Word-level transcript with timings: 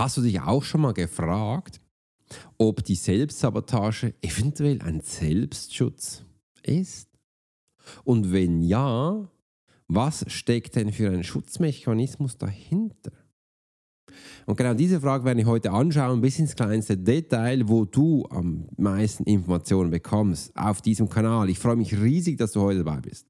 Hast 0.00 0.16
du 0.16 0.22
dich 0.22 0.40
auch 0.40 0.62
schon 0.62 0.80
mal 0.80 0.94
gefragt, 0.94 1.78
ob 2.56 2.82
die 2.82 2.94
Selbstsabotage 2.94 4.14
eventuell 4.22 4.80
ein 4.80 5.02
Selbstschutz 5.02 6.24
ist? 6.62 7.10
Und 8.04 8.32
wenn 8.32 8.62
ja, 8.62 9.28
was 9.88 10.24
steckt 10.32 10.76
denn 10.76 10.90
für 10.90 11.10
ein 11.10 11.22
Schutzmechanismus 11.22 12.38
dahinter? 12.38 13.12
Und 14.46 14.56
genau 14.56 14.72
diese 14.72 15.02
Frage 15.02 15.26
werde 15.26 15.42
ich 15.42 15.46
heute 15.46 15.70
anschauen, 15.70 16.22
bis 16.22 16.38
ins 16.38 16.56
kleinste 16.56 16.96
Detail, 16.96 17.68
wo 17.68 17.84
du 17.84 18.24
am 18.30 18.70
meisten 18.78 19.24
Informationen 19.24 19.90
bekommst 19.90 20.56
auf 20.56 20.80
diesem 20.80 21.10
Kanal. 21.10 21.50
Ich 21.50 21.58
freue 21.58 21.76
mich 21.76 21.94
riesig, 22.00 22.38
dass 22.38 22.52
du 22.52 22.62
heute 22.62 22.84
dabei 22.84 23.02
bist. 23.02 23.29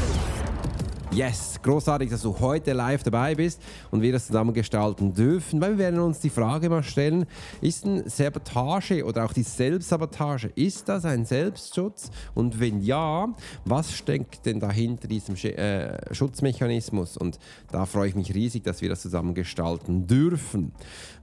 Yes, 1.13 1.59
großartig, 1.61 2.09
dass 2.09 2.21
du 2.21 2.39
heute 2.39 2.71
live 2.71 3.03
dabei 3.03 3.35
bist 3.35 3.61
und 3.91 4.01
wir 4.01 4.13
das 4.13 4.27
zusammen 4.27 4.53
gestalten 4.53 5.13
dürfen, 5.13 5.59
weil 5.59 5.71
wir 5.71 5.77
werden 5.79 5.99
uns 5.99 6.19
die 6.19 6.29
Frage 6.29 6.69
mal 6.69 6.83
stellen, 6.83 7.25
ist 7.59 7.85
ein 7.85 8.07
Sabotage 8.09 9.03
oder 9.03 9.25
auch 9.25 9.33
die 9.33 9.43
Selbstsabotage, 9.43 10.53
ist 10.55 10.87
das 10.87 11.03
ein 11.03 11.25
Selbstschutz? 11.25 12.11
Und 12.33 12.61
wenn 12.61 12.79
ja, 12.81 13.27
was 13.65 13.91
steckt 13.91 14.45
denn 14.45 14.61
dahinter 14.61 15.09
diesem 15.09 15.35
äh, 15.35 16.15
Schutzmechanismus? 16.15 17.17
Und 17.17 17.39
da 17.73 17.85
freue 17.85 18.07
ich 18.07 18.15
mich 18.15 18.33
riesig, 18.33 18.63
dass 18.63 18.81
wir 18.81 18.87
das 18.87 19.01
zusammen 19.01 19.33
gestalten 19.33 20.07
dürfen. 20.07 20.71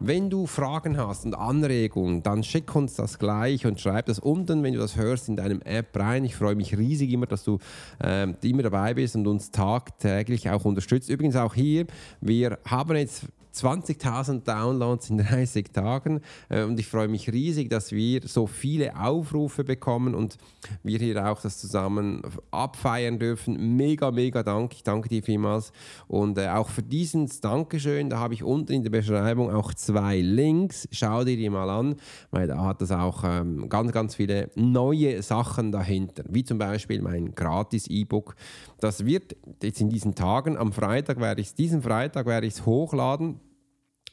Wenn 0.01 0.29
du 0.29 0.47
Fragen 0.47 0.99
hast 0.99 1.25
und 1.25 1.35
Anregungen, 1.35 2.23
dann 2.23 2.45
schick 2.45 2.77
uns 2.77 2.95
das 2.95 3.19
gleich 3.19 3.65
und 3.65 3.81
schreib 3.81 4.05
das 4.05 4.19
unten, 4.19 4.63
wenn 4.63 4.75
du 4.75 4.81
das 4.81 4.97
hörst, 4.97 5.31
in 5.31 5.37
deinem 5.37 5.63
App 5.63 5.99
rein. 5.99 6.27
Ich 6.27 6.37
freue 6.37 6.57
mich 6.57 6.77
riesig 6.77 7.11
immer, 7.11 7.27
dass 7.27 7.43
du 7.43 7.59
äh, 8.05 8.29
immer 8.43 8.63
dabei 8.63 8.93
bist 8.93 9.17
und 9.17 9.27
uns 9.27 9.51
tagtäglich 9.51 9.78
tagtäglich 9.79 10.51
auch 10.51 10.65
unterstützt. 10.65 11.09
Übrigens 11.09 11.37
auch 11.37 11.55
hier, 11.55 11.87
wir 12.21 12.59
haben 12.65 12.97
jetzt 12.97 13.27
20.000 13.55 14.45
Downloads 14.45 15.11
in 15.11 15.19
30 15.19 15.73
Tagen 15.73 16.21
äh, 16.49 16.63
und 16.63 16.79
ich 16.79 16.87
freue 16.87 17.09
mich 17.09 17.33
riesig, 17.33 17.71
dass 17.71 17.93
wir 17.93 18.21
so 18.25 18.47
viele 18.47 18.99
Aufrufe 18.99 19.65
bekommen 19.65 20.15
und 20.15 20.37
wir 20.83 20.99
hier 20.99 21.27
auch 21.27 21.41
das 21.41 21.59
zusammen 21.59 22.23
abfeiern 22.51 23.19
dürfen. 23.19 23.77
Mega, 23.77 24.11
mega 24.11 24.43
Dank. 24.43 24.73
Ich 24.75 24.83
danke 24.83 25.09
dir 25.09 25.23
vielmals 25.23 25.73
und 26.07 26.39
äh, 26.39 26.49
auch 26.49 26.69
für 26.69 26.83
diesen 26.83 27.31
Dankeschön, 27.41 28.11
da 28.11 28.19
habe 28.19 28.35
ich 28.35 28.43
unten 28.43 28.73
in 28.73 28.83
der 28.83 28.91
Beschreibung 28.91 29.53
auch 29.53 29.75
zwei 29.75 30.21
Links. 30.21 30.89
Schau 30.93 31.25
dir 31.25 31.37
die 31.37 31.51
mal 31.51 31.71
an, 31.71 31.97
weil 32.31 32.47
da 32.47 32.65
hat 32.65 32.83
es 32.83 32.91
auch 32.91 33.25
ähm, 33.25 33.69
ganz, 33.69 33.93
ganz 33.93 34.15
viele 34.15 34.51
neue 34.55 35.23
Sachen 35.23 35.73
dahinter, 35.73 36.25
wie 36.29 36.45
zum 36.45 36.59
Beispiel 36.59 37.03
mein 37.03 37.35
gratis 37.35 37.87
E-Book. 37.87 38.35
Das 38.81 39.05
wird 39.05 39.37
jetzt 39.63 39.81
in 39.81 39.91
diesen 39.91 40.15
Tagen, 40.15 40.57
am 40.57 40.73
Freitag 40.73 41.21
werde 41.21 41.41
ich 41.41 41.49
es, 41.49 41.55
diesen 41.55 41.83
Freitag 41.83 42.27
werde 42.27 42.47
ich 42.47 42.55
es 42.55 42.67
hochladen 42.67 43.41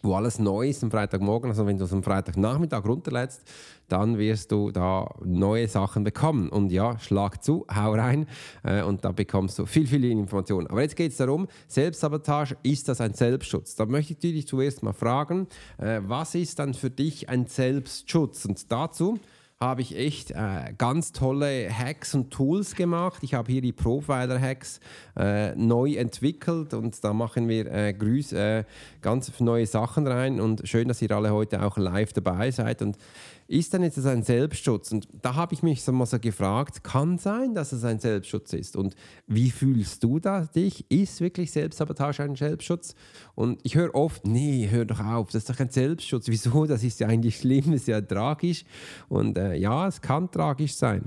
wo 0.06 0.16
alles 0.16 0.40
neu 0.40 0.70
ist 0.70 0.84
am 0.84 0.92
Freitagmorgen. 0.92 1.50
Also 1.50 1.66
wenn 1.66 1.78
du 1.78 1.86
es 1.86 1.94
am 1.94 2.04
Freitagnachmittag 2.04 2.86
runterlädst, 2.86 3.42
dann 3.88 4.18
wirst 4.18 4.52
du 4.52 4.72
da 4.72 5.10
neue 5.24 5.68
Sachen 5.68 6.04
bekommen. 6.04 6.50
Und 6.50 6.72
ja, 6.72 6.98
schlag 7.00 7.44
zu, 7.44 7.66
hau 7.74 7.94
rein 7.94 8.28
äh, 8.64 8.82
und 8.84 9.04
da 9.04 9.12
bekommst 9.12 9.60
du 9.60 9.66
viel, 9.66 9.88
viel 9.88 10.06
Informationen. 10.06 10.68
Aber 10.68 10.82
jetzt 10.82 10.96
geht 10.96 11.12
es 11.12 11.18
darum, 11.18 11.48
Selbstsabotage, 11.68 12.58
ist 12.64 12.88
das 12.88 13.02
ein 13.02 13.14
Selbstschutz? 13.14 13.76
Da 13.76 13.86
möchte 13.86 14.14
ich 14.14 14.20
dich 14.20 14.48
zuerst 14.48 14.84
mal 14.84 14.94
fragen, 14.94 15.48
äh, 15.78 16.00
was 16.04 16.36
ist 16.36 16.60
dann 16.60 16.74
für 16.74 16.90
dich 16.90 17.30
ein 17.30 17.48
Selbstschutz? 17.48 18.46
Und 18.46 18.72
dazu 18.72 19.20
habe 19.60 19.82
ich 19.82 19.96
echt 19.96 20.32
äh, 20.32 20.74
ganz 20.78 21.14
tolle 21.14 21.70
Hacks 21.72 22.14
und 22.14 22.30
Tools 22.30 22.76
gemacht. 22.76 23.24
Ich 23.24 23.34
habe 23.34 23.50
hier 23.50 23.62
die 23.62 23.72
Profiler-Hacks 23.72 24.82
äh, 25.18 25.56
neu 25.56 25.94
entwickelt 25.94 26.74
und 26.74 27.02
da 27.02 27.14
machen 27.14 27.48
wir 27.48 27.72
äh, 27.72 27.94
Grüß, 27.94 28.34
äh, 28.34 28.66
ganz 29.02 29.40
neue 29.40 29.66
Sachen 29.66 30.08
rein 30.08 30.42
und 30.42 30.68
schön, 30.68 30.90
dass 30.90 31.02
ihr 31.02 31.12
alle 31.12 31.32
heute 31.32 31.64
auch 31.64 31.78
live 31.78 32.12
dabei 32.12 32.52
seid 32.52 32.82
und 32.82 32.98
ist 33.48 33.74
dann 33.74 33.84
jetzt 33.84 34.04
ein 34.06 34.24
Selbstschutz? 34.24 34.92
Und 34.92 35.08
da 35.22 35.36
habe 35.36 35.54
ich 35.54 35.62
mich 35.62 35.84
so 35.84 35.92
mal 35.92 36.06
so 36.06 36.20
gefragt, 36.20 36.84
kann 36.84 37.18
sein, 37.18 37.54
dass 37.54 37.72
es 37.72 37.84
ein 37.84 38.00
Selbstschutz 38.00 38.54
ist? 38.54 38.76
Und 38.76 38.96
wie 39.28 39.52
fühlst 39.52 40.04
du 40.04 40.20
da 40.20 40.46
dich? 40.46 40.90
Ist 40.90 41.22
wirklich 41.22 41.52
Selbstsabotage 41.52 42.24
ein 42.24 42.36
Selbstschutz? 42.36 42.96
Und 43.36 43.60
ich 43.64 43.76
höre 43.76 43.94
oft, 43.94 44.26
nee, 44.26 44.68
hör 44.70 44.86
doch 44.86 45.00
auf, 45.00 45.28
das 45.28 45.44
ist 45.44 45.50
doch 45.50 45.60
ein 45.60 45.70
Selbstschutz. 45.70 46.28
Wieso? 46.30 46.66
Das 46.66 46.84
ist 46.84 47.00
ja 47.00 47.08
eigentlich 47.08 47.38
schlimm, 47.38 47.72
das 47.72 47.82
ist 47.82 47.88
ja 47.88 48.02
tragisch. 48.02 48.66
Und 49.10 49.38
äh, 49.38 49.56
ja, 49.56 49.88
es 49.88 50.02
kann 50.02 50.32
tragisch 50.32 50.76
sein. 50.76 51.04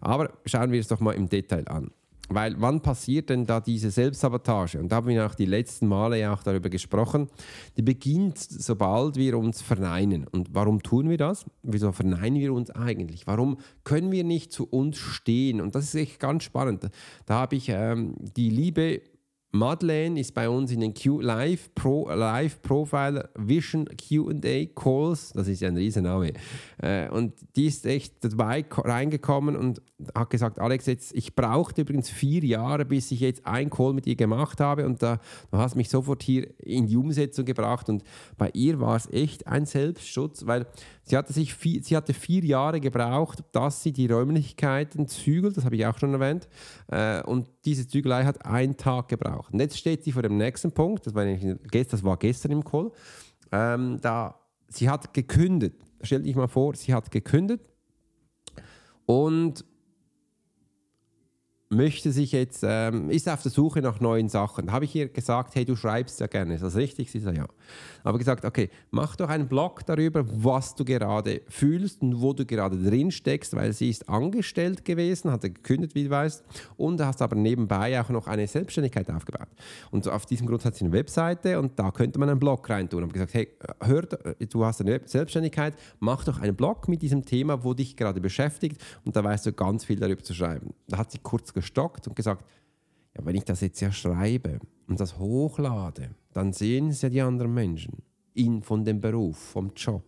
Aber 0.00 0.32
schauen 0.46 0.72
wir 0.72 0.80
es 0.80 0.88
doch 0.88 1.00
mal 1.00 1.12
im 1.12 1.28
Detail 1.28 1.68
an. 1.68 1.90
Weil 2.34 2.60
wann 2.60 2.80
passiert 2.80 3.30
denn 3.30 3.46
da 3.46 3.60
diese 3.60 3.90
Selbstsabotage? 3.90 4.78
Und 4.78 4.90
da 4.90 4.96
haben 4.96 5.08
wir 5.08 5.26
auch 5.26 5.34
die 5.34 5.46
letzten 5.46 5.86
Male 5.86 6.18
ja 6.18 6.32
auch 6.32 6.42
darüber 6.42 6.68
gesprochen. 6.68 7.28
Die 7.76 7.82
beginnt, 7.82 8.38
sobald 8.38 9.16
wir 9.16 9.38
uns 9.38 9.62
verneinen. 9.62 10.26
Und 10.26 10.48
warum 10.52 10.82
tun 10.82 11.08
wir 11.08 11.18
das? 11.18 11.44
Wieso 11.62 11.92
verneinen 11.92 12.40
wir 12.40 12.52
uns 12.52 12.70
eigentlich? 12.70 13.26
Warum 13.26 13.58
können 13.84 14.10
wir 14.12 14.24
nicht 14.24 14.52
zu 14.52 14.66
uns 14.66 14.98
stehen? 14.98 15.60
Und 15.60 15.74
das 15.74 15.84
ist 15.84 15.94
echt 15.94 16.20
ganz 16.20 16.44
spannend. 16.44 16.88
Da 17.26 17.34
habe 17.34 17.56
ich 17.56 17.68
ähm, 17.68 18.14
die 18.18 18.50
liebe 18.50 19.02
Madeleine 19.54 20.18
ist 20.18 20.32
bei 20.32 20.48
uns 20.48 20.72
in 20.72 20.80
den 20.80 20.94
Q 20.94 21.20
Live, 21.20 21.74
Pro, 21.74 22.08
Live 22.08 22.62
Profile 22.62 23.28
Vision 23.36 23.84
QA 23.84 24.64
Calls. 24.74 25.34
Das 25.34 25.46
ist 25.46 25.60
ja 25.60 25.68
ein 25.68 25.76
Riesenname. 25.76 26.32
Äh, 26.78 27.10
und 27.10 27.34
die 27.54 27.66
ist 27.66 27.84
echt 27.84 28.14
dabei 28.24 28.64
reingekommen 28.70 29.54
und 29.54 29.82
hat 30.14 30.30
gesagt: 30.30 30.58
Alex, 30.58 30.86
jetzt, 30.86 31.14
ich 31.14 31.34
brauchte 31.34 31.82
übrigens 31.82 32.08
vier 32.08 32.42
Jahre, 32.42 32.86
bis 32.86 33.10
ich 33.12 33.20
jetzt 33.20 33.46
einen 33.46 33.68
Call 33.68 33.92
mit 33.92 34.06
ihr 34.06 34.16
gemacht 34.16 34.58
habe. 34.58 34.86
Und 34.86 35.02
da, 35.02 35.20
du 35.50 35.58
hast 35.58 35.76
mich 35.76 35.90
sofort 35.90 36.22
hier 36.22 36.48
in 36.58 36.86
die 36.86 36.96
Umsetzung 36.96 37.44
gebracht. 37.44 37.90
Und 37.90 38.04
bei 38.38 38.48
ihr 38.54 38.80
war 38.80 38.96
es 38.96 39.06
echt 39.12 39.46
ein 39.46 39.66
Selbstschutz, 39.66 40.46
weil 40.46 40.66
sie 41.02 41.16
hatte, 41.16 41.32
sich 41.32 41.54
vier, 41.54 41.82
sie 41.82 41.96
hatte 41.96 42.14
vier 42.14 42.44
Jahre 42.44 42.80
gebraucht, 42.80 43.42
dass 43.52 43.82
sie 43.82 43.92
die 43.92 44.06
Räumlichkeiten 44.06 45.08
zügelt. 45.08 45.56
Das 45.56 45.64
habe 45.64 45.76
ich 45.76 45.86
auch 45.86 45.98
schon 45.98 46.14
erwähnt. 46.14 46.48
Äh, 46.88 47.22
und 47.22 47.48
diese 47.64 47.86
Zügelei 47.86 48.24
hat 48.24 48.44
einen 48.46 48.76
Tag 48.76 49.08
gebraucht. 49.08 49.52
Und 49.52 49.60
jetzt 49.60 49.78
steht 49.78 50.04
sie 50.04 50.12
vor 50.12 50.22
dem 50.22 50.36
nächsten 50.36 50.72
Punkt, 50.72 51.06
das 51.06 51.14
war, 51.14 51.24
das 51.24 52.04
war 52.04 52.16
gestern 52.16 52.52
im 52.52 52.64
Call, 52.64 52.90
ähm, 53.50 53.98
da 54.00 54.38
sie 54.68 54.88
hat 54.88 55.12
gekündigt. 55.12 55.76
Stell 56.02 56.22
dich 56.22 56.34
mal 56.34 56.48
vor, 56.48 56.74
sie 56.74 56.94
hat 56.94 57.10
gekündigt 57.10 57.64
und 59.06 59.64
möchte 61.72 62.12
sich 62.12 62.32
jetzt, 62.32 62.62
ähm, 62.66 63.10
ist 63.10 63.28
auf 63.28 63.42
der 63.42 63.50
Suche 63.50 63.80
nach 63.80 64.00
neuen 64.00 64.28
Sachen. 64.28 64.66
Da 64.66 64.72
habe 64.72 64.84
ich 64.84 64.94
ihr 64.94 65.08
gesagt, 65.08 65.54
hey, 65.54 65.64
du 65.64 65.74
schreibst 65.74 66.20
ja 66.20 66.26
gerne. 66.26 66.54
Ist 66.54 66.62
das 66.62 66.76
richtig? 66.76 67.10
Sie 67.10 67.18
sagt 67.18 67.36
ja. 67.36 67.46
Aber 68.04 68.18
gesagt, 68.18 68.44
okay, 68.44 68.68
mach 68.90 69.16
doch 69.16 69.28
einen 69.28 69.48
Blog 69.48 69.86
darüber, 69.86 70.24
was 70.26 70.74
du 70.74 70.84
gerade 70.84 71.42
fühlst 71.48 72.02
und 72.02 72.20
wo 72.20 72.32
du 72.32 72.44
gerade 72.44 72.76
drin 72.76 73.10
steckst, 73.10 73.54
weil 73.54 73.72
sie 73.72 73.90
ist 73.90 74.08
angestellt 74.08 74.84
gewesen, 74.84 75.30
hat 75.30 75.42
gekündigt, 75.42 75.94
wie 75.94 76.04
du 76.04 76.10
weißt, 76.10 76.44
und 76.76 77.00
hast 77.00 77.22
aber 77.22 77.36
nebenbei 77.36 78.00
auch 78.00 78.10
noch 78.10 78.26
eine 78.26 78.46
Selbstständigkeit 78.46 79.10
aufgebaut. 79.10 79.48
Und 79.90 80.06
auf 80.08 80.26
diesem 80.26 80.46
Grund 80.46 80.64
hat 80.64 80.74
sie 80.74 80.84
eine 80.84 80.92
Webseite 80.92 81.58
und 81.58 81.78
da 81.78 81.90
könnte 81.90 82.18
man 82.18 82.28
einen 82.28 82.40
Blog 82.40 82.68
reintun. 82.68 83.04
Und 83.04 83.12
gesagt, 83.12 83.34
hey, 83.34 83.48
hör, 83.80 84.02
du 84.02 84.64
hast 84.64 84.80
eine 84.80 85.00
Selbstständigkeit, 85.04 85.74
mach 86.00 86.24
doch 86.24 86.40
einen 86.40 86.54
Blog 86.54 86.88
mit 86.88 87.02
diesem 87.02 87.24
Thema, 87.24 87.64
wo 87.64 87.72
dich 87.72 87.96
gerade 87.96 88.20
beschäftigt 88.20 88.82
und 89.04 89.16
da 89.16 89.24
weißt 89.24 89.46
du 89.46 89.52
ganz 89.52 89.84
viel 89.84 89.98
darüber 89.98 90.22
zu 90.22 90.34
schreiben. 90.34 90.74
Da 90.88 90.98
hat 90.98 91.10
sie 91.12 91.18
kurz 91.18 91.54
gestockt 91.62 92.06
und 92.08 92.16
gesagt, 92.16 92.44
ja, 93.16 93.24
wenn 93.24 93.36
ich 93.36 93.44
das 93.44 93.60
jetzt 93.60 93.80
ja 93.80 93.92
schreibe 93.92 94.58
und 94.86 95.00
das 95.00 95.18
hochlade, 95.18 96.10
dann 96.32 96.52
sehen 96.52 96.88
es 96.88 97.02
ja 97.02 97.08
die 97.08 97.20
anderen 97.20 97.54
Menschen 97.54 98.02
in, 98.34 98.62
von 98.62 98.84
dem 98.84 99.00
Beruf, 99.00 99.38
vom 99.38 99.72
Job. 99.76 100.04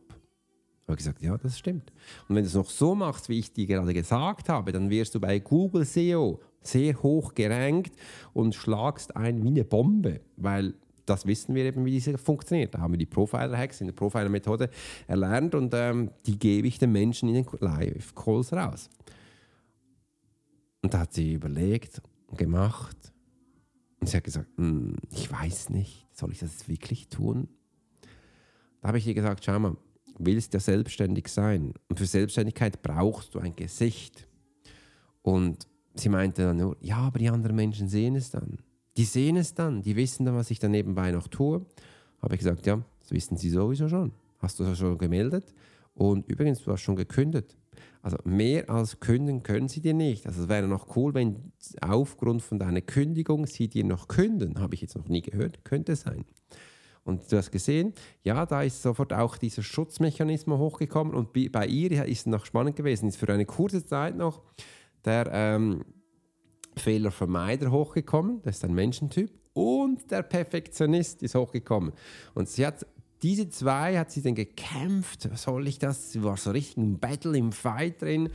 Ich 0.83 0.89
habe 0.89 0.97
gesagt, 0.97 1.23
ja, 1.23 1.37
das 1.39 1.59
stimmt. 1.59 1.93
Und 2.29 2.37
wenn 2.37 2.43
du 2.43 2.49
es 2.49 2.55
noch 2.55 2.69
so 2.69 2.95
machst, 2.95 3.29
wie 3.29 3.39
ich 3.39 3.53
dir 3.53 3.67
gerade 3.67 3.95
gesagt 3.95 4.49
habe, 4.51 4.73
dann 4.73 4.91
wirst 4.91 5.15
du 5.15 5.21
bei 5.21 5.39
Google 5.39 5.85
SEO 5.85 6.41
sehr 6.61 7.03
hoch 7.03 7.35
gerankt 7.35 7.93
und 8.33 8.55
schlagst 8.55 9.17
ein 9.17 9.43
wie 9.43 9.49
eine 9.49 9.65
Bombe, 9.65 10.21
weil 10.37 10.75
das 11.07 11.27
wissen 11.27 11.55
wir 11.55 11.65
eben, 11.65 11.85
wie 11.85 11.91
diese 11.91 12.17
funktioniert. 12.17 12.75
Da 12.75 12.81
haben 12.81 12.93
wir 12.93 12.99
die 12.99 13.07
Profiler-Hacks 13.07 13.81
in 13.81 13.89
der 13.89 13.95
Profiler-Methode 13.95 14.71
erlernt 15.07 15.55
und 15.55 15.73
ähm, 15.75 16.11
die 16.27 16.39
gebe 16.39 16.67
ich 16.67 16.79
den 16.79 16.93
Menschen 16.93 17.29
in 17.29 17.35
den 17.35 17.47
Live-Calls 17.61 18.53
raus. 18.53 18.89
Und 20.85 20.93
da 20.93 20.99
hat 20.99 21.15
sie 21.15 21.33
überlegt 21.33 22.03
und 22.27 22.37
gemacht. 22.37 23.11
Und 24.01 24.07
sie 24.07 24.19
hat 24.19 24.25
gesagt, 24.25 24.51
hm, 24.59 24.97
ich 25.11 25.33
weiß 25.33 25.71
nicht, 25.71 26.07
soll 26.13 26.31
ich 26.31 26.41
das 26.41 26.69
wirklich 26.69 27.09
tun? 27.09 27.49
Da 28.83 28.89
habe 28.89 28.99
ich 28.99 29.07
ihr 29.07 29.15
gesagt, 29.15 29.43
schau 29.43 29.59
mal, 29.59 29.79
willst 30.19 30.53
ja 30.53 30.61
selbstständig 30.61 31.29
sein. 31.29 31.73
Und 31.89 31.99
für 31.99 32.05
Selbstständigkeit 32.05 32.83
brauchst 32.83 33.35
du 33.35 33.39
ein 33.39 33.57
Gesicht. 33.57 34.29
Und 35.23 35.67
sie 35.95 36.11
meinte 36.11 36.43
dann 36.43 36.59
nur, 36.59 36.77
ja, 36.83 36.99
aber 36.99 37.19
die 37.19 37.31
anderen 37.31 37.57
Menschen 37.57 37.89
sehen 37.89 38.15
es 38.15 38.29
dann. 38.29 38.59
Die 38.99 39.07
sehen 39.07 39.37
es 39.37 39.55
dann, 39.55 39.81
die 39.81 39.97
wissen 39.97 40.27
dann, 40.27 40.35
was 40.35 40.51
ich 40.51 40.59
da 40.59 40.69
nebenbei 40.69 41.13
noch 41.13 41.29
tue. 41.29 41.65
Habe 42.21 42.35
ich 42.35 42.41
gesagt, 42.41 42.67
ja, 42.67 42.85
das 43.01 43.11
wissen 43.11 43.39
sie 43.39 43.49
sowieso 43.49 43.89
schon. 43.89 44.13
Hast 44.39 44.61
du 44.61 44.65
das 44.65 44.77
schon 44.77 44.99
gemeldet? 44.99 45.55
Und 45.95 46.29
übrigens, 46.29 46.63
du 46.63 46.71
hast 46.71 46.83
schon 46.83 46.97
gekündigt. 46.97 47.57
Also 48.03 48.17
mehr 48.25 48.69
als 48.71 49.01
künden 49.01 49.43
können 49.43 49.69
sie 49.69 49.81
dir 49.81 49.95
nicht. 49.95 50.27
Also 50.27 50.43
es 50.43 50.49
wäre 50.49 50.69
noch 50.69 50.97
cool, 50.97 51.15
wenn 51.15 51.53
aufgrund 51.81 52.43
von 52.43 52.59
deiner 52.59 52.81
Kündigung 52.81 53.47
sie 53.47 53.69
dir 53.69 53.85
noch 53.85 54.09
künden. 54.09 54.61
Habe 54.61 54.75
ich 54.75 54.83
jetzt 54.83 54.97
noch 54.97 55.09
nie 55.09 55.23
gehört, 55.23 55.65
könnte 55.65 55.97
sein. 55.97 56.25
Und 57.05 57.31
du 57.31 57.37
hast 57.37 57.53
gesehen, 57.53 57.93
ja, 58.23 58.47
da 58.47 58.63
ist 58.63 58.83
sofort 58.83 59.13
auch 59.13 59.37
dieser 59.37 59.63
Schutzmechanismus 59.63 60.59
hochgekommen 60.59 61.15
und 61.15 61.33
bei 61.33 61.67
ihr 61.67 62.05
ist 62.07 62.21
es 62.21 62.27
noch 62.27 62.47
spannend 62.47 62.77
gewesen, 62.77 63.09
ist 63.09 63.19
für 63.19 63.31
eine 63.31 63.45
kurze 63.45 63.85
Zeit 63.85 64.17
noch 64.17 64.41
der 65.05 65.29
ähm, 65.31 65.85
Fehlervermeider 66.77 67.71
hochgekommen, 67.71 68.41
das 68.43 68.57
ist 68.57 68.65
ein 68.65 68.75
Menschentyp, 68.75 69.31
und 69.53 70.11
der 70.11 70.23
Perfektionist 70.23 71.23
ist 71.23 71.35
hochgekommen. 71.35 71.93
Und 72.35 72.49
sie 72.49 72.67
hat 72.67 72.85
diese 73.25 73.49
zwei 73.49 73.97
hat 73.99 74.11
sie 74.11 74.21
dann 74.21 74.35
gekämpft. 74.35 75.31
Soll 75.35 75.67
ich 75.67 75.79
das? 75.79 76.13
Sie 76.13 76.23
war 76.23 76.37
so 76.37 76.51
richtig 76.51 76.77
im 76.77 76.99
Battle, 76.99 77.39
im 77.39 77.53
Fight 77.53 78.03
drin. 78.03 78.29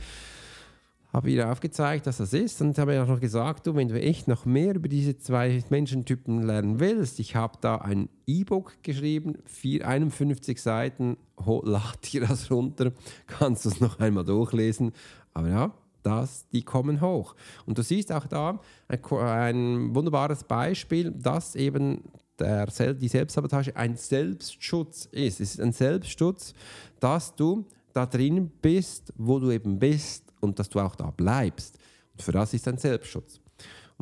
Habe 1.12 1.30
ihr 1.30 1.48
aufgezeigt, 1.48 2.08
dass 2.08 2.16
das 2.16 2.32
ist 2.32 2.60
und 2.60 2.76
habe 2.76 2.94
ihr 2.94 3.04
auch 3.04 3.08
noch 3.08 3.20
gesagt, 3.20 3.68
du, 3.68 3.76
wenn 3.76 3.86
du 3.86 4.00
echt 4.00 4.26
noch 4.26 4.46
mehr 4.46 4.74
über 4.74 4.88
diese 4.88 5.16
zwei 5.16 5.62
Menschentypen 5.70 6.42
lernen 6.42 6.80
willst, 6.80 7.20
ich 7.20 7.36
habe 7.36 7.58
da 7.60 7.76
ein 7.76 8.08
E-Book 8.26 8.82
geschrieben, 8.82 9.38
4, 9.44 9.86
51 9.86 10.60
Seiten, 10.60 11.16
lad 11.62 12.12
dir 12.12 12.26
das 12.26 12.50
runter, 12.50 12.90
kannst 13.28 13.66
du 13.66 13.68
es 13.68 13.80
noch 13.80 14.00
einmal 14.00 14.24
durchlesen. 14.24 14.90
Aber 15.34 15.48
ja, 15.48 15.74
das, 16.02 16.48
die 16.48 16.62
kommen 16.62 17.00
hoch. 17.00 17.36
Und 17.64 17.78
du 17.78 17.82
siehst 17.82 18.10
auch 18.10 18.26
da 18.26 18.60
ein, 18.88 19.04
ein 19.12 19.94
wunderbares 19.94 20.42
Beispiel, 20.42 21.12
dass 21.12 21.54
eben 21.54 22.02
der, 22.40 22.94
die 22.94 23.08
Selbstsabotage 23.08 23.76
ein 23.76 23.96
Selbstschutz 23.96 25.06
ist. 25.12 25.40
Es 25.40 25.52
ist 25.52 25.60
ein 25.60 25.72
Selbstschutz, 25.72 26.54
dass 26.98 27.34
du 27.34 27.64
da 27.92 28.06
drin 28.06 28.50
bist, 28.62 29.12
wo 29.16 29.38
du 29.38 29.50
eben 29.50 29.78
bist 29.78 30.24
und 30.40 30.58
dass 30.58 30.68
du 30.68 30.80
auch 30.80 30.96
da 30.96 31.10
bleibst. 31.10 31.78
Und 32.12 32.22
für 32.22 32.32
das 32.32 32.54
ist 32.54 32.66
ein 32.68 32.78
Selbstschutz. 32.78 33.40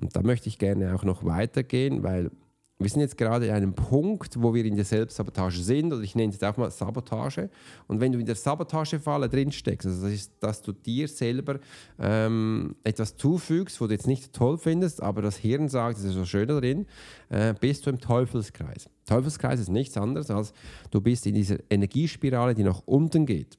Und 0.00 0.14
da 0.14 0.23
möchte 0.23 0.49
ich 0.49 0.58
gerne 0.58 0.94
auch 0.94 1.05
noch 1.05 1.25
weitergehen, 1.25 2.02
weil 2.02 2.31
wir 2.80 2.88
sind 2.88 3.00
jetzt 3.00 3.19
gerade 3.19 3.50
an 3.50 3.56
einem 3.56 3.75
Punkt, 3.75 4.40
wo 4.40 4.54
wir 4.54 4.64
in 4.64 4.76
der 4.76 4.84
Selbstsabotage 4.84 5.60
sind, 5.60 5.92
oder 5.92 6.02
ich 6.02 6.14
nenne 6.14 6.28
es 6.28 6.36
jetzt 6.36 6.44
auch 6.44 6.56
mal 6.56 6.70
Sabotage. 6.70 7.50
Und 7.88 8.00
wenn 8.00 8.12
du 8.12 8.20
in 8.20 8.26
der 8.26 8.36
Sabotagefalle 8.36 9.28
drin 9.28 9.50
steckst, 9.50 9.86
also 9.86 10.02
das 10.02 10.12
ist, 10.12 10.32
dass 10.38 10.62
du 10.62 10.72
dir 10.72 11.08
selber 11.08 11.58
ähm, 11.98 12.76
etwas 12.84 13.16
zufügst, 13.16 13.80
wo 13.80 13.88
du 13.88 13.94
jetzt 13.94 14.06
nicht 14.06 14.32
toll 14.32 14.58
findest, 14.58 15.02
aber 15.02 15.22
das 15.22 15.36
Hirn 15.36 15.69
sagt, 15.69 15.98
es 15.98 16.04
ist 16.04 16.14
so 16.14 16.25
schön 16.25 16.46
drin, 16.46 16.86
äh, 17.30 17.52
bist 17.58 17.84
du 17.84 17.90
im 17.90 17.98
Teufelskreis. 17.98 18.88
Teufelskreis 19.06 19.58
ist 19.58 19.70
nichts 19.70 19.96
anderes 19.96 20.30
als 20.30 20.52
du 20.90 21.00
bist 21.00 21.26
in 21.26 21.34
dieser 21.34 21.56
Energiespirale, 21.70 22.54
die 22.54 22.62
nach 22.62 22.82
unten 22.86 23.26
geht. 23.26 23.58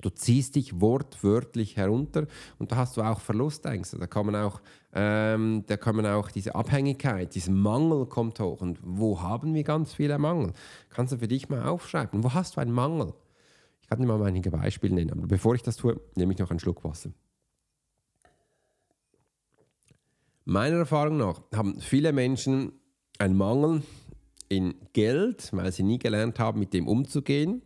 Du 0.00 0.10
ziehst 0.10 0.56
dich 0.56 0.80
wortwörtlich 0.80 1.76
herunter 1.76 2.26
und 2.58 2.72
da 2.72 2.76
hast 2.76 2.96
du 2.96 3.02
auch 3.02 3.20
Verlustängste. 3.20 3.98
Da 3.98 4.06
man 4.26 4.36
auch, 4.36 4.60
ähm, 4.92 5.64
da 5.66 5.76
kann 5.76 5.94
auch 6.06 6.30
diese 6.30 6.54
Abhängigkeit, 6.54 7.34
dieser 7.34 7.52
Mangel 7.52 8.06
kommt 8.06 8.40
hoch. 8.40 8.60
Und 8.60 8.78
wo 8.82 9.20
haben 9.20 9.54
wir 9.54 9.64
ganz 9.64 9.94
viele 9.94 10.18
Mangel? 10.18 10.52
Kannst 10.88 11.12
du 11.12 11.18
für 11.18 11.28
dich 11.28 11.48
mal 11.48 11.66
aufschreiben. 11.66 12.24
Wo 12.24 12.32
hast 12.32 12.56
du 12.56 12.60
einen 12.60 12.72
Mangel? 12.72 13.12
Ich 13.82 13.88
kann 13.88 14.00
dir 14.00 14.06
mal 14.06 14.22
einige 14.22 14.50
Beispiele 14.50 14.94
nennen. 14.94 15.12
Aber 15.12 15.26
bevor 15.26 15.54
ich 15.54 15.62
das 15.62 15.76
tue, 15.76 16.00
nehme 16.14 16.32
ich 16.32 16.38
noch 16.38 16.50
einen 16.50 16.60
Schluck 16.60 16.84
Wasser. 16.84 17.10
Meiner 20.44 20.78
Erfahrung 20.78 21.18
nach 21.18 21.40
haben 21.54 21.80
viele 21.80 22.12
Menschen 22.12 22.72
einen 23.18 23.36
Mangel 23.36 23.82
in 24.48 24.74
Geld, 24.92 25.50
weil 25.52 25.70
sie 25.70 25.82
nie 25.82 25.98
gelernt 25.98 26.38
haben, 26.38 26.58
mit 26.58 26.72
dem 26.72 26.88
umzugehen 26.88 27.62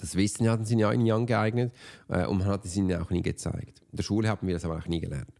das 0.00 0.14
Wissen 0.16 0.48
hatten 0.48 0.64
sie 0.64 0.78
ja 0.78 0.92
nie 0.94 1.12
angeeignet 1.12 1.72
äh, 2.08 2.26
und 2.26 2.38
man 2.38 2.48
hat 2.48 2.64
es 2.64 2.76
ihnen 2.76 3.00
auch 3.00 3.10
nie 3.10 3.22
gezeigt. 3.22 3.82
In 3.90 3.96
der 3.96 4.02
Schule 4.02 4.28
haben 4.28 4.46
wir 4.46 4.54
das 4.54 4.64
aber 4.64 4.76
auch 4.76 4.86
nie 4.86 5.00
gelernt. 5.00 5.30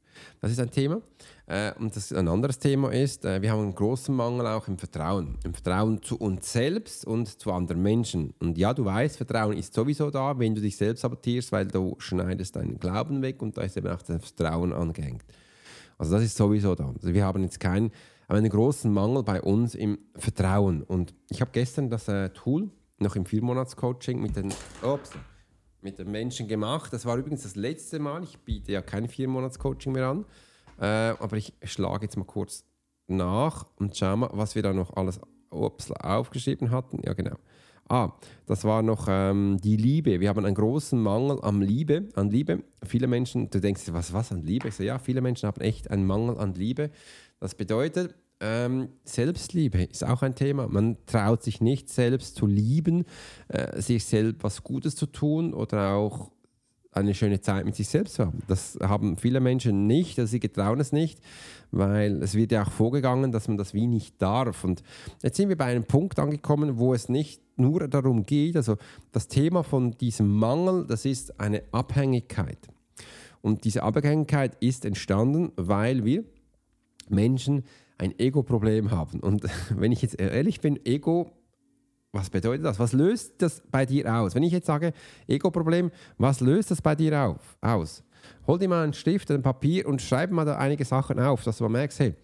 Das 0.40 0.50
ist 0.50 0.60
ein 0.60 0.70
Thema. 0.70 1.00
Äh, 1.46 1.72
und 1.78 1.94
das, 1.96 2.12
ein 2.12 2.28
anderes 2.28 2.58
Thema 2.58 2.92
ist, 2.92 3.24
äh, 3.24 3.42
wir 3.42 3.50
haben 3.50 3.62
einen 3.62 3.74
großen 3.74 4.14
Mangel 4.14 4.46
auch 4.46 4.68
im 4.68 4.78
Vertrauen. 4.78 5.38
Im 5.44 5.54
Vertrauen 5.54 6.02
zu 6.02 6.16
uns 6.18 6.52
selbst 6.52 7.04
und 7.06 7.40
zu 7.40 7.52
anderen 7.52 7.82
Menschen. 7.82 8.34
Und 8.38 8.58
ja, 8.58 8.72
du 8.74 8.84
weißt, 8.84 9.16
Vertrauen 9.16 9.56
ist 9.56 9.74
sowieso 9.74 10.10
da, 10.10 10.38
wenn 10.38 10.54
du 10.54 10.60
dich 10.60 10.76
selbst 10.76 11.02
sabotierst, 11.02 11.52
weil 11.52 11.66
du 11.66 11.96
schneidest 11.98 12.56
deinen 12.56 12.78
Glauben 12.78 13.22
weg 13.22 13.42
und 13.42 13.56
da 13.56 13.62
ist 13.62 13.76
eben 13.76 13.88
auch 13.88 14.02
das 14.02 14.22
Vertrauen 14.24 14.72
angehängt. 14.72 15.24
Also 15.98 16.12
das 16.12 16.22
ist 16.22 16.36
sowieso 16.36 16.74
da. 16.74 16.92
Also 16.94 17.12
wir 17.12 17.24
haben 17.24 17.42
jetzt 17.42 17.60
keinen, 17.60 17.90
einen 18.28 18.48
großen 18.48 18.90
Mangel 18.92 19.22
bei 19.22 19.42
uns 19.42 19.74
im 19.74 19.98
Vertrauen. 20.16 20.82
Und 20.82 21.14
ich 21.28 21.40
habe 21.40 21.50
gestern 21.52 21.90
das 21.90 22.08
äh, 22.08 22.30
Tool 22.30 22.70
noch 23.00 23.16
im 23.16 23.26
Viermonats-Coaching 23.26 24.20
mit 24.20 24.36
den, 24.36 24.52
ups, 24.82 25.10
mit 25.80 25.98
den 25.98 26.10
Menschen 26.10 26.48
gemacht. 26.48 26.92
Das 26.92 27.06
war 27.06 27.16
übrigens 27.16 27.42
das 27.42 27.56
letzte 27.56 27.98
Mal. 27.98 28.22
Ich 28.22 28.38
biete 28.38 28.72
ja 28.72 28.82
kein 28.82 29.08
Viermonats-Coaching 29.08 29.92
mehr 29.92 30.08
an. 30.08 30.24
Äh, 30.78 31.16
aber 31.18 31.36
ich 31.36 31.54
schlage 31.64 32.04
jetzt 32.04 32.16
mal 32.16 32.24
kurz 32.24 32.64
nach 33.06 33.66
und 33.76 33.96
schau 33.96 34.16
mal, 34.16 34.30
was 34.32 34.54
wir 34.54 34.62
da 34.62 34.72
noch 34.72 34.96
alles 34.96 35.20
ups, 35.50 35.90
aufgeschrieben 35.90 36.70
hatten. 36.70 37.00
Ja, 37.04 37.14
genau. 37.14 37.36
Ah, 37.88 38.12
das 38.46 38.62
war 38.62 38.82
noch 38.82 39.08
ähm, 39.08 39.58
die 39.60 39.76
Liebe. 39.76 40.20
Wir 40.20 40.28
haben 40.28 40.44
einen 40.44 40.54
großen 40.54 41.00
Mangel 41.02 41.40
an 41.42 41.60
Liebe, 41.60 42.08
an 42.14 42.30
Liebe. 42.30 42.62
Viele 42.84 43.08
Menschen, 43.08 43.50
du 43.50 43.60
denkst, 43.60 43.82
was, 43.88 44.12
was 44.12 44.30
an 44.30 44.42
Liebe? 44.42 44.68
Ich 44.68 44.76
so, 44.76 44.84
ja, 44.84 45.00
viele 45.00 45.20
Menschen 45.20 45.48
haben 45.48 45.60
echt 45.60 45.90
einen 45.90 46.06
Mangel 46.06 46.38
an 46.38 46.54
Liebe. 46.54 46.90
Das 47.40 47.56
bedeutet, 47.56 48.14
ähm, 48.40 48.88
Selbstliebe 49.04 49.82
ist 49.82 50.04
auch 50.04 50.22
ein 50.22 50.34
Thema. 50.34 50.66
Man 50.68 50.96
traut 51.06 51.42
sich 51.42 51.60
nicht 51.60 51.88
selbst 51.88 52.36
zu 52.36 52.46
lieben, 52.46 53.04
äh, 53.48 53.80
sich 53.80 54.04
selbst 54.04 54.42
was 54.42 54.62
Gutes 54.62 54.96
zu 54.96 55.06
tun 55.06 55.54
oder 55.54 55.94
auch 55.94 56.30
eine 56.92 57.14
schöne 57.14 57.40
Zeit 57.40 57.64
mit 57.64 57.76
sich 57.76 57.88
selbst 57.88 58.14
zu 58.14 58.26
haben. 58.26 58.40
Das 58.48 58.76
haben 58.82 59.16
viele 59.16 59.40
Menschen 59.40 59.86
nicht, 59.86 60.18
also 60.18 60.30
sie 60.30 60.40
getrauen 60.40 60.80
es 60.80 60.90
nicht, 60.90 61.20
weil 61.70 62.20
es 62.22 62.34
wird 62.34 62.50
ja 62.50 62.64
auch 62.64 62.70
vorgegangen, 62.70 63.30
dass 63.30 63.46
man 63.46 63.56
das 63.56 63.74
wie 63.74 63.86
nicht 63.86 64.20
darf. 64.20 64.64
Und 64.64 64.82
jetzt 65.22 65.36
sind 65.36 65.48
wir 65.48 65.56
bei 65.56 65.66
einem 65.66 65.84
Punkt 65.84 66.18
angekommen, 66.18 66.78
wo 66.78 66.92
es 66.92 67.08
nicht 67.08 67.40
nur 67.56 67.86
darum 67.86 68.26
geht, 68.26 68.56
also 68.56 68.76
das 69.12 69.28
Thema 69.28 69.62
von 69.62 69.92
diesem 69.92 70.28
Mangel, 70.28 70.84
das 70.86 71.04
ist 71.04 71.38
eine 71.38 71.62
Abhängigkeit. 71.70 72.58
Und 73.40 73.64
diese 73.64 73.82
Abhängigkeit 73.82 74.56
ist 74.60 74.84
entstanden, 74.84 75.52
weil 75.56 76.04
wir 76.04 76.24
Menschen 77.10 77.64
ein 77.98 78.18
Ego-Problem 78.18 78.90
haben. 78.90 79.20
Und 79.20 79.44
wenn 79.76 79.92
ich 79.92 80.02
jetzt 80.02 80.20
ehrlich 80.20 80.60
bin, 80.60 80.84
Ego, 80.84 81.30
was 82.12 82.30
bedeutet 82.30 82.64
das? 82.64 82.78
Was 82.78 82.92
löst 82.92 83.40
das 83.42 83.62
bei 83.70 83.86
dir 83.86 84.12
aus? 84.12 84.34
Wenn 84.34 84.42
ich 84.42 84.52
jetzt 84.52 84.66
sage, 84.66 84.92
Ego-Problem, 85.28 85.90
was 86.18 86.40
löst 86.40 86.70
das 86.70 86.82
bei 86.82 86.94
dir 86.94 87.20
auf, 87.20 87.56
aus? 87.60 88.02
Hol 88.46 88.58
dir 88.58 88.68
mal 88.68 88.82
einen 88.82 88.92
Stift, 88.92 89.30
ein 89.30 89.42
Papier 89.42 89.86
und 89.86 90.02
schreib 90.02 90.30
mal 90.30 90.44
da 90.44 90.56
einige 90.56 90.84
Sachen 90.84 91.18
auf, 91.20 91.44
dass 91.44 91.58
du 91.58 91.64
mal 91.64 91.70
merkst, 91.70 92.00
hey, 92.00 92.14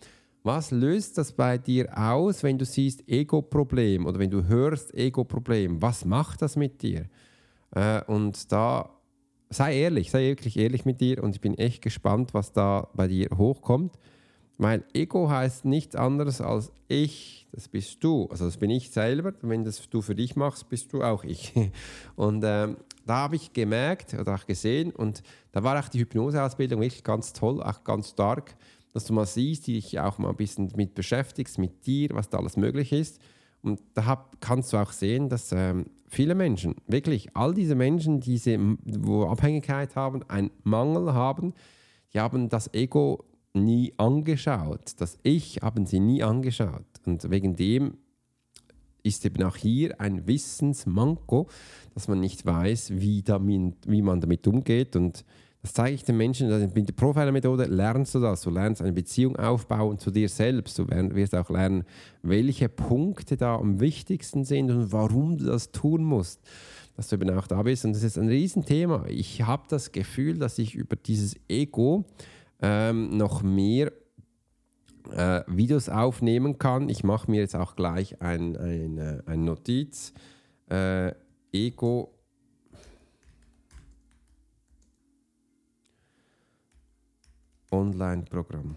was 0.42 0.70
löst 0.70 1.18
das 1.18 1.32
bei 1.32 1.58
dir 1.58 1.96
aus, 1.96 2.42
wenn 2.42 2.58
du 2.58 2.64
siehst 2.64 3.08
Ego-Problem 3.08 4.06
oder 4.06 4.18
wenn 4.18 4.30
du 4.30 4.46
hörst 4.46 4.94
Ego-Problem? 4.94 5.82
Was 5.82 6.04
macht 6.04 6.42
das 6.42 6.56
mit 6.56 6.82
dir? 6.82 7.06
Äh, 7.72 8.02
und 8.04 8.52
da 8.52 8.90
sei 9.50 9.76
ehrlich, 9.76 10.10
sei 10.10 10.22
wirklich 10.22 10.56
ehrlich 10.56 10.84
mit 10.84 11.00
dir 11.00 11.22
und 11.22 11.34
ich 11.34 11.40
bin 11.40 11.56
echt 11.58 11.82
gespannt, 11.82 12.34
was 12.34 12.52
da 12.52 12.88
bei 12.94 13.08
dir 13.08 13.28
hochkommt. 13.36 13.98
Weil 14.58 14.84
Ego 14.94 15.28
heißt 15.28 15.64
nichts 15.64 15.96
anderes 15.96 16.40
als 16.40 16.72
ich, 16.88 17.46
das 17.52 17.68
bist 17.68 18.02
du. 18.02 18.26
Also 18.30 18.46
das 18.46 18.56
bin 18.56 18.70
ich 18.70 18.90
selber. 18.90 19.34
Wenn 19.42 19.64
das 19.64 19.88
du 19.88 20.00
für 20.00 20.14
dich 20.14 20.36
machst, 20.36 20.68
bist 20.68 20.92
du 20.92 21.02
auch 21.02 21.24
ich. 21.24 21.52
Und 22.16 22.42
ähm, 22.44 22.76
da 23.06 23.16
habe 23.16 23.36
ich 23.36 23.52
gemerkt 23.52 24.14
oder 24.14 24.34
auch 24.34 24.46
gesehen 24.46 24.90
und 24.90 25.22
da 25.52 25.62
war 25.62 25.78
auch 25.78 25.88
die 25.88 26.00
Hypnoseausbildung 26.00 26.80
wirklich 26.80 27.04
ganz 27.04 27.32
toll, 27.32 27.62
auch 27.62 27.84
ganz 27.84 28.10
stark, 28.10 28.56
dass 28.92 29.04
du 29.04 29.12
mal 29.12 29.26
siehst, 29.26 29.68
dich 29.68 29.98
auch 30.00 30.18
mal 30.18 30.30
ein 30.30 30.36
bisschen 30.36 30.72
mit 30.74 30.94
beschäftigst, 30.94 31.58
mit 31.58 31.86
dir, 31.86 32.10
was 32.14 32.28
da 32.28 32.38
alles 32.38 32.56
möglich 32.56 32.92
ist. 32.92 33.20
Und 33.62 33.80
da 33.94 34.06
hab, 34.06 34.40
kannst 34.40 34.72
du 34.72 34.76
auch 34.76 34.90
sehen, 34.90 35.28
dass 35.28 35.52
ähm, 35.52 35.86
viele 36.08 36.34
Menschen, 36.34 36.74
wirklich 36.88 37.34
all 37.36 37.54
diese 37.54 37.74
Menschen, 37.74 38.20
diese, 38.20 38.58
wo 38.84 39.26
Abhängigkeit 39.26 39.94
haben, 39.94 40.28
einen 40.28 40.50
Mangel 40.64 41.14
haben, 41.14 41.54
die 42.12 42.20
haben 42.20 42.48
das 42.48 42.72
Ego 42.74 43.24
nie 43.56 43.92
angeschaut. 43.96 44.92
Das 44.98 45.18
Ich 45.22 45.58
haben 45.62 45.86
sie 45.86 46.00
nie 46.00 46.22
angeschaut. 46.22 46.84
Und 47.04 47.30
wegen 47.30 47.56
dem 47.56 47.94
ist 49.02 49.24
eben 49.24 49.42
auch 49.44 49.56
hier 49.56 50.00
ein 50.00 50.26
Wissensmanko, 50.26 51.48
dass 51.94 52.08
man 52.08 52.20
nicht 52.20 52.44
weiß, 52.44 52.92
wie, 52.94 53.22
damit, 53.22 53.76
wie 53.86 54.02
man 54.02 54.20
damit 54.20 54.46
umgeht. 54.46 54.96
Und 54.96 55.24
das 55.62 55.72
zeige 55.72 55.94
ich 55.94 56.04
den 56.04 56.16
Menschen. 56.16 56.48
Mit 56.74 56.88
der 56.88 56.94
Profiler-Methode 56.94 57.64
lernst 57.64 58.14
du 58.14 58.20
das. 58.20 58.42
Du 58.42 58.50
lernst 58.50 58.82
eine 58.82 58.92
Beziehung 58.92 59.36
aufbauen 59.36 59.98
zu 59.98 60.10
dir 60.10 60.28
selbst. 60.28 60.78
Du 60.78 60.88
wirst 60.88 61.34
auch 61.34 61.50
lernen, 61.50 61.84
welche 62.22 62.68
Punkte 62.68 63.36
da 63.36 63.56
am 63.56 63.80
wichtigsten 63.80 64.44
sind 64.44 64.70
und 64.70 64.92
warum 64.92 65.38
du 65.38 65.46
das 65.46 65.72
tun 65.72 66.04
musst 66.04 66.40
dass 66.96 67.08
du 67.08 67.16
eben 67.16 67.30
auch 67.30 67.46
da 67.46 67.62
bist. 67.62 67.84
Und 67.84 67.94
das 67.94 68.02
ist 68.02 68.18
ein 68.18 68.28
Riesenthema. 68.28 69.04
Ich 69.08 69.42
habe 69.42 69.64
das 69.68 69.92
Gefühl, 69.92 70.38
dass 70.38 70.58
ich 70.58 70.74
über 70.74 70.96
dieses 70.96 71.36
Ego 71.48 72.06
ähm, 72.60 73.16
noch 73.16 73.42
mehr 73.42 73.92
äh, 75.12 75.42
Videos 75.46 75.88
aufnehmen 75.88 76.58
kann. 76.58 76.88
Ich 76.88 77.04
mache 77.04 77.30
mir 77.30 77.40
jetzt 77.40 77.56
auch 77.56 77.76
gleich 77.76 78.20
ein, 78.20 78.56
ein, 78.56 78.98
äh, 78.98 79.22
ein 79.26 79.44
Notiz. 79.44 80.12
Äh, 80.68 81.12
Ego. 81.52 82.12
Online-Programm. 87.70 88.76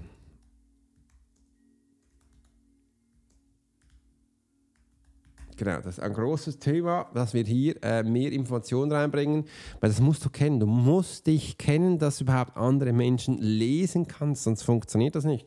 Genau, 5.60 5.76
das 5.82 5.98
ist 5.98 6.00
ein 6.00 6.14
großes 6.14 6.60
Thema, 6.60 7.10
dass 7.14 7.34
wir 7.34 7.44
hier 7.44 7.76
äh, 7.84 8.02
mehr 8.02 8.32
Informationen 8.32 8.94
reinbringen, 8.94 9.44
weil 9.82 9.90
das 9.90 10.00
musst 10.00 10.24
du 10.24 10.30
kennen. 10.30 10.62
Du 10.62 10.66
musst 10.66 11.28
dich 11.28 11.58
kennen, 11.58 12.00
dass 12.00 12.20
du 12.20 12.24
überhaupt 12.24 12.56
andere 12.56 12.94
Menschen 12.94 13.38
lesen 13.40 14.08
kannst, 14.08 14.46
sonst 14.46 14.64
funktioniert 14.64 15.16
das 15.16 15.26
nicht. 15.26 15.46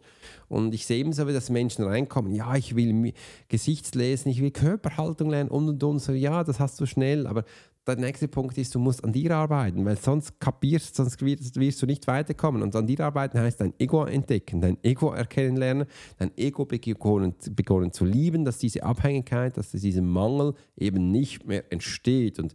Und 0.51 0.75
ich 0.75 0.85
sehe 0.85 0.99
eben 0.99 1.15
so, 1.15 1.27
wie 1.29 1.33
das 1.33 1.49
Menschen 1.49 1.87
reinkommen. 1.87 2.35
Ja, 2.35 2.55
ich 2.57 2.77
will 2.77 3.15
Gesichtslesen, 3.49 4.31
ich 4.31 4.43
will 4.43 4.51
Körperhaltung 4.51 5.31
lernen 5.31 5.49
und 5.49 5.71
und 5.71 5.83
und. 5.83 5.99
So, 6.01 6.13
ja, 6.13 6.45
das 6.45 6.61
hast 6.61 6.79
du 6.79 6.85
schnell, 6.85 7.27
aber 7.27 7.45
der 7.87 7.97
nächste 7.97 8.29
Punkt 8.29 8.57
ist, 8.59 8.75
du 8.75 8.79
musst 8.79 9.03
an 9.03 9.13
dir 9.13 9.35
arbeiten, 9.37 9.85
weil 9.85 9.97
sonst 9.97 10.39
kapierst, 10.39 10.95
sonst 10.95 11.21
wirst, 11.21 11.59
wirst, 11.59 11.83
du 11.83 11.87
nicht 11.87 12.07
weiterkommen. 12.07 12.63
Und 12.63 12.77
an 12.77 12.87
dir 12.87 13.01
arbeiten 13.01 13.41
heißt 13.41 13.61
dein 13.61 13.75
Ego 13.79 14.05
entdecken, 14.05 14.61
dein 14.61 14.79
Ego 14.83 15.13
erkennen 15.13 15.57
lernen, 15.57 15.87
dein 16.19 16.31
Ego 16.37 16.65
begonnen, 16.65 17.35
begonnen 17.51 17.93
zu 17.93 18.05
lieben, 18.05 18.45
dass 18.45 18.59
diese 18.59 18.85
Abhängigkeit, 18.85 19.57
dass 19.57 19.73
dieser 19.73 20.03
Mangel 20.03 20.55
eben 20.77 21.11
nicht 21.11 21.45
mehr 21.47 21.73
entsteht. 21.73 22.39
Und 22.39 22.55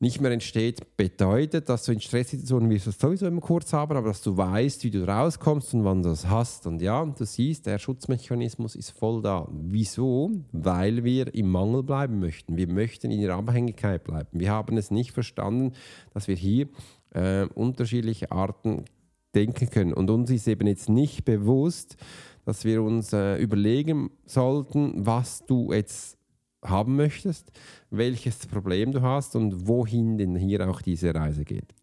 nicht 0.00 0.20
mehr 0.20 0.30
entsteht, 0.30 0.96
bedeutet, 0.96 1.68
dass 1.68 1.84
du 1.84 1.92
in 1.92 2.00
Stresssituationen 2.00 2.70
wirst 2.70 2.86
du 2.86 2.90
sowieso 2.90 3.26
immer 3.26 3.42
kurz 3.42 3.74
haben, 3.74 3.94
aber 3.94 4.08
dass 4.08 4.22
du 4.22 4.34
weißt, 4.34 4.82
wie 4.84 4.90
du 4.90 5.06
rauskommst 5.06 5.74
und 5.74 5.84
wann 5.84 6.02
du 6.02 6.08
das 6.08 6.26
hast. 6.26 6.66
Und 6.66 6.80
ja, 6.80 7.04
du 7.04 7.24
siehst, 7.26 7.66
der 7.66 7.78
Schutzmechanismus 7.78 8.76
ist 8.76 8.90
voll 8.92 9.20
da. 9.20 9.46
Wieso? 9.52 10.30
Weil 10.52 11.04
wir 11.04 11.34
im 11.34 11.50
Mangel 11.50 11.82
bleiben 11.82 12.18
möchten. 12.18 12.56
Wir 12.56 12.66
möchten 12.66 13.10
in 13.10 13.20
der 13.20 13.34
Abhängigkeit 13.34 14.02
bleiben. 14.02 14.40
Wir 14.40 14.50
haben 14.50 14.78
es 14.78 14.90
nicht 14.90 15.12
verstanden, 15.12 15.74
dass 16.14 16.28
wir 16.28 16.36
hier 16.36 16.68
äh, 17.10 17.44
unterschiedliche 17.54 18.32
Arten 18.32 18.86
denken 19.34 19.68
können. 19.68 19.92
Und 19.92 20.08
uns 20.08 20.30
ist 20.30 20.48
eben 20.48 20.66
jetzt 20.66 20.88
nicht 20.88 21.26
bewusst, 21.26 21.98
dass 22.46 22.64
wir 22.64 22.82
uns 22.82 23.12
äh, 23.12 23.36
überlegen 23.36 24.10
sollten, 24.24 25.06
was 25.06 25.44
du 25.44 25.74
jetzt 25.74 26.16
haben 26.62 26.96
möchtest, 26.96 27.50
welches 27.90 28.46
Problem 28.46 28.92
du 28.92 29.02
hast 29.02 29.36
und 29.36 29.66
wohin 29.66 30.18
denn 30.18 30.36
hier 30.36 30.68
auch 30.68 30.82
diese 30.82 31.14
Reise 31.14 31.44
geht. 31.44 31.74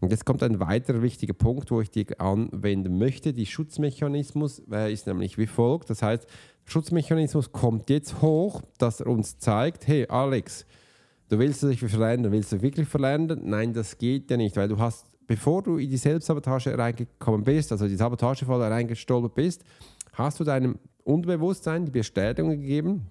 Und 0.00 0.10
jetzt 0.10 0.24
kommt 0.24 0.42
ein 0.42 0.60
weiterer 0.60 1.02
wichtiger 1.02 1.34
Punkt, 1.34 1.70
wo 1.70 1.80
ich 1.80 1.90
dir 1.90 2.06
anwenden 2.18 2.98
möchte. 2.98 3.32
Die 3.32 3.46
Schutzmechanismus 3.46 4.62
äh, 4.70 4.92
ist 4.92 5.06
nämlich 5.06 5.38
wie 5.38 5.46
folgt. 5.46 5.90
Das 5.90 6.02
heißt, 6.02 6.26
Schutzmechanismus 6.64 7.50
kommt 7.50 7.90
jetzt 7.90 8.22
hoch, 8.22 8.62
dass 8.78 9.00
er 9.00 9.08
uns 9.08 9.38
zeigt, 9.38 9.88
hey 9.88 10.06
Alex, 10.08 10.66
du 11.28 11.38
willst 11.38 11.62
dich 11.62 11.80
verändern, 11.80 12.30
willst 12.30 12.52
du 12.52 12.62
wirklich 12.62 12.86
verändern? 12.86 13.40
Nein, 13.44 13.72
das 13.72 13.98
geht 13.98 14.30
ja 14.30 14.36
nicht, 14.36 14.56
weil 14.56 14.68
du 14.68 14.78
hast, 14.78 15.06
bevor 15.26 15.62
du 15.62 15.78
in 15.78 15.90
die 15.90 15.96
Selbstsabotage 15.96 16.78
reingekommen 16.78 17.42
bist, 17.42 17.72
also 17.72 17.88
die 17.88 17.96
Sabotagefalle 17.96 18.70
reingestolpert 18.70 19.34
bist, 19.34 19.64
hast 20.12 20.38
du 20.38 20.44
deinem 20.44 20.78
Unbewusstsein 21.04 21.86
die 21.86 21.90
Bestätigung 21.90 22.50
gegeben, 22.50 23.08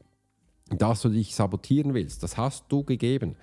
dass 0.70 1.02
du 1.02 1.10
dich 1.10 1.34
sabotieren 1.34 1.94
willst. 1.94 2.24
Das 2.24 2.38
hast 2.38 2.66
du 2.70 2.84
gegeben. 2.84 3.36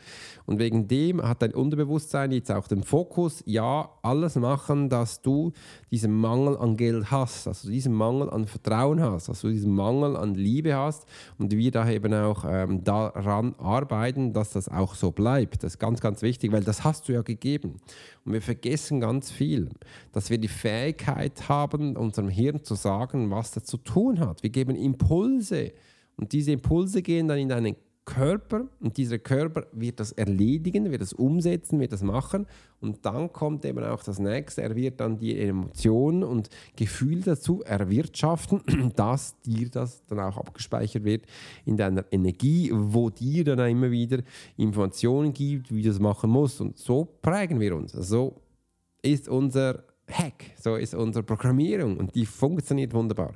Und 0.47 0.59
wegen 0.59 0.89
dem 0.89 1.23
hat 1.23 1.41
dein 1.41 1.55
Unterbewusstsein 1.55 2.33
jetzt 2.33 2.53
auch 2.53 2.69
den 2.69 2.83
Fokus, 2.83 3.43
ja, 3.47 3.89
alles 4.03 4.37
machen, 4.37 4.91
dass 4.91 5.23
du 5.23 5.53
diesen 5.91 6.13
Mangel 6.13 6.59
an 6.59 6.77
Geld 6.77 7.11
hast, 7.11 7.47
dass 7.47 7.63
du 7.63 7.71
diesen 7.71 7.95
Mangel 7.95 8.29
an 8.29 8.47
Vertrauen 8.47 9.01
hast, 9.01 9.29
dass 9.29 9.41
du 9.41 9.49
diesen 9.49 9.75
Mangel 9.75 10.17
an 10.17 10.35
Liebe 10.35 10.75
hast 10.75 11.07
und 11.39 11.53
wir 11.53 11.71
da 11.71 11.89
eben 11.89 12.13
auch 12.13 12.45
ähm, 12.47 12.85
daran 12.85 13.55
arbeiten, 13.57 14.35
dass 14.35 14.51
das 14.51 14.69
auch 14.69 14.95
so 14.95 15.11
bleibt. 15.11 15.63
Das 15.63 15.75
ist 15.75 15.79
ganz, 15.79 16.01
ganz 16.01 16.21
wichtig, 16.21 16.53
weil 16.53 16.65
das 16.65 16.85
hast 16.85 17.09
du 17.09 17.15
ja 17.15 17.23
gegeben. 17.23 17.81
Und 18.27 18.35
wir 18.35 18.43
vergessen 18.43 19.01
ganz 19.01 19.31
viel, 19.31 19.71
dass 20.13 20.29
wir 20.29 20.39
die 20.39 20.49
Fähigkeit 20.49 21.49
haben, 21.49 21.97
unserem 21.97 22.29
Hirn 22.29 22.63
zu 22.65 22.75
sagen, 22.75 23.31
was 23.31 23.53
das 23.53 23.65
zu 23.65 23.79
tun 23.79 24.21
hat. 24.21 24.43
Wir 24.43 24.51
geben 24.51 24.77
Impulse 24.77 25.73
und 26.17 26.33
diese 26.33 26.53
Impulse 26.53 27.03
gehen 27.03 27.29
dann 27.29 27.39
in 27.39 27.49
deinen 27.49 27.77
Körper 28.05 28.67
und 28.81 28.97
dieser 28.97 29.19
Körper 29.19 29.67
wird 29.73 29.99
das 29.99 30.13
erledigen, 30.13 30.91
wird 30.91 31.01
das 31.01 31.13
umsetzen, 31.13 31.81
wird 31.81 31.93
das 31.93 32.03
machen. 32.03 32.47
Und 32.81 33.05
dann 33.07 33.33
kommt 33.33 33.65
eben 33.65 33.83
auch 33.83 34.03
das 34.03 34.19
nächste, 34.19 34.63
er 34.63 34.77
wird 34.77 35.01
dann 35.01 35.17
die 35.17 35.39
Emotionen 35.39 36.23
und 36.23 36.51
Gefühle 36.77 37.23
dazu 37.23 37.63
erwirtschaften, 37.63 38.93
dass 38.97 39.41
dir 39.41 39.71
das 39.71 40.05
dann 40.07 40.21
auch 40.21 40.37
abgespeichert 40.37 41.05
wird 41.05 41.25
in 41.65 41.77
deiner 41.77 42.05
Energie, 42.11 42.71
wo 42.75 43.09
dir 43.09 43.45
dann 43.45 43.71
immer 43.71 43.91
wieder 43.91 44.19
Informationen 44.57 45.33
gibt, 45.33 45.75
wie 45.75 45.83
du 45.83 45.89
das 45.89 45.99
machen 45.99 46.31
musst. 46.31 46.61
Und 46.61 46.77
so 46.77 47.07
prägen 47.23 47.59
wir 47.59 47.75
uns. 47.75 47.93
So 47.93 48.43
ist 49.01 49.29
unser 49.29 49.83
Hack, 50.11 50.45
so 50.61 50.77
ist 50.77 50.95
unsere 50.95 51.23
Programmierung. 51.23 51.97
Und 51.97 52.15
die 52.15 52.27
funktioniert 52.27 52.93
wunderbar. 52.93 53.33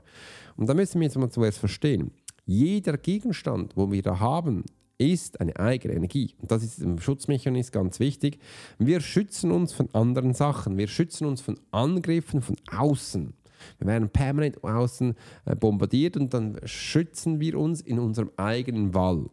Und 0.59 0.69
da 0.69 0.75
müssen 0.75 1.01
wir 1.01 1.07
jetzt 1.07 1.17
mal 1.17 1.31
zuerst 1.31 1.59
verstehen, 1.59 2.11
jeder 2.49 2.97
Gegenstand, 2.97 3.77
wo 3.77 3.93
wir 3.93 4.01
da 4.01 4.21
haben, 4.21 4.65
ist 4.97 5.39
eine 5.39 5.55
eigene 5.61 5.95
Energie. 5.95 6.35
Und 6.41 6.51
das 6.51 6.65
ist 6.65 6.81
im 6.81 6.99
Schutzmechanismus 6.99 7.73
ganz 7.73 8.01
wichtig. 8.01 8.39
Wir 8.79 9.01
schützen 9.01 9.53
uns 9.53 9.75
von 9.75 9.89
anderen 9.93 10.33
Sachen. 10.33 10.79
Wir 10.79 10.89
schützen 10.89 11.27
uns 11.27 11.43
von 11.43 11.61
Angriffen 11.73 12.41
von 12.41 12.57
außen. 12.75 13.35
Wir 13.79 13.87
werden 13.87 14.09
permanent 14.09 14.65
außen 14.65 15.15
äh, 15.45 15.57
bombardiert 15.57 16.17
und 16.17 16.33
dann 16.33 16.59
schützen 16.65 17.39
wir 17.39 17.59
uns 17.59 17.83
in 17.83 17.99
unserem 17.99 18.31
eigenen 18.39 18.95
Wall. 18.95 19.27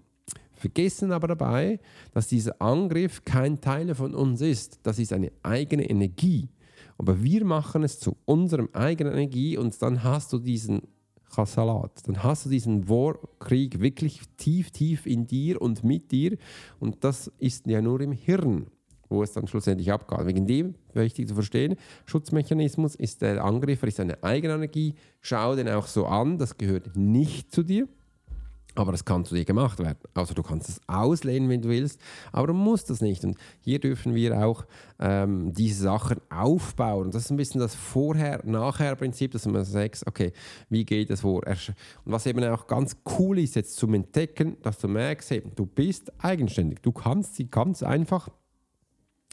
Vergessen 0.52 1.14
aber 1.14 1.30
dabei, 1.30 1.80
dass 2.12 2.28
dieser 2.28 2.62
Angriff 2.62 3.24
kein 3.24 3.62
Teil 3.62 3.96
von 3.96 4.14
uns 4.14 4.42
ist. 4.42 4.80
Das 4.84 5.00
ist 5.00 5.14
eine 5.14 5.32
eigene 5.42 5.90
Energie. 5.90 6.50
Aber 6.98 7.24
wir 7.24 7.46
machen 7.46 7.84
es 7.84 7.98
zu 7.98 8.18
unserem 8.26 8.70
eigenen 8.74 9.14
Energie 9.14 9.58
und 9.58 9.82
dann 9.82 10.04
hast 10.04 10.34
du 10.34 10.40
diesen 10.40 10.82
Salat. 11.30 12.08
Dann 12.08 12.24
hast 12.24 12.46
du 12.46 12.50
diesen 12.50 12.88
Warkrieg 12.88 13.82
wirklich 13.82 14.22
tief, 14.38 14.72
tief 14.72 15.06
in 15.06 15.28
dir 15.28 15.62
und 15.62 15.84
mit 15.84 16.12
dir. 16.12 16.38
Und 16.80 17.04
das 17.04 17.32
ist 17.40 17.68
ja 17.68 17.82
nur 17.82 18.00
im 18.02 18.12
Hirn, 18.14 18.68
wo 19.10 19.22
es 19.22 19.34
dann 19.34 19.48
schlussendlich 19.48 19.92
abgeht. 19.92 20.26
Wegen 20.26 20.48
dem, 20.48 20.76
wichtig 20.94 21.28
zu 21.28 21.36
verstehen, 21.36 21.76
Schutzmechanismus 22.06 22.96
ist 22.96 23.22
der 23.22 23.44
Angreifer, 23.44 23.88
ist 23.88 24.00
eine 24.00 24.24
eigene 24.24 24.54
Energie. 24.54 24.96
Schau 25.22 25.56
den 25.56 25.68
auch 25.70 25.88
so 25.88 26.06
an, 26.06 26.38
das 26.38 26.58
gehört 26.58 26.96
nicht 26.96 27.52
zu 27.52 27.64
dir. 27.64 27.88
Aber 28.76 28.92
das 28.92 29.06
kann 29.06 29.24
zu 29.26 29.36
dir 29.36 29.46
gemacht 29.46 29.80
werden. 29.80 29.98
Also 30.14 30.34
du 30.34 30.44
kannst 30.44 30.70
es 30.70 30.82
auslehnen, 30.88 31.50
wenn 31.50 31.62
du 31.62 31.70
willst, 31.70 32.00
aber 32.32 32.48
du 32.48 32.54
musst 32.54 32.90
das 32.90 33.02
nicht. 33.02 33.24
Und 33.24 33.38
hier 33.62 33.80
dürfen 33.80 34.14
wir 34.14 34.46
auch 34.46 34.66
ähm, 35.00 35.54
diese 35.54 35.84
Sachen 35.84 36.20
aufbauen. 36.30 37.12
Das 37.12 37.26
ist 37.26 37.32
ein 37.32 37.38
bisschen 37.38 37.62
das 37.62 37.74
Vorher-Nachher-Prinzip, 37.74 39.32
dass 39.32 39.46
man 39.46 39.64
sagt, 39.64 40.04
okay, 40.06 40.34
wie 40.70 40.86
geht 40.86 41.10
es 41.10 41.22
vor? 41.22 41.42
Und 41.46 41.76
was 42.12 42.26
eben 42.26 42.44
auch 42.44 42.68
ganz 42.68 42.98
cool 43.18 43.40
ist, 43.40 43.56
jetzt 43.56 43.78
zum 43.78 43.94
Entdecken, 43.94 44.58
dass 44.62 44.78
du 44.78 44.88
merkst, 44.88 45.32
hey, 45.32 45.44
du 45.56 45.66
bist 45.66 46.12
eigenständig. 46.22 46.82
Du 46.82 46.92
kannst 46.92 47.36
sie 47.36 47.50
ganz 47.50 47.82
einfach 47.82 48.30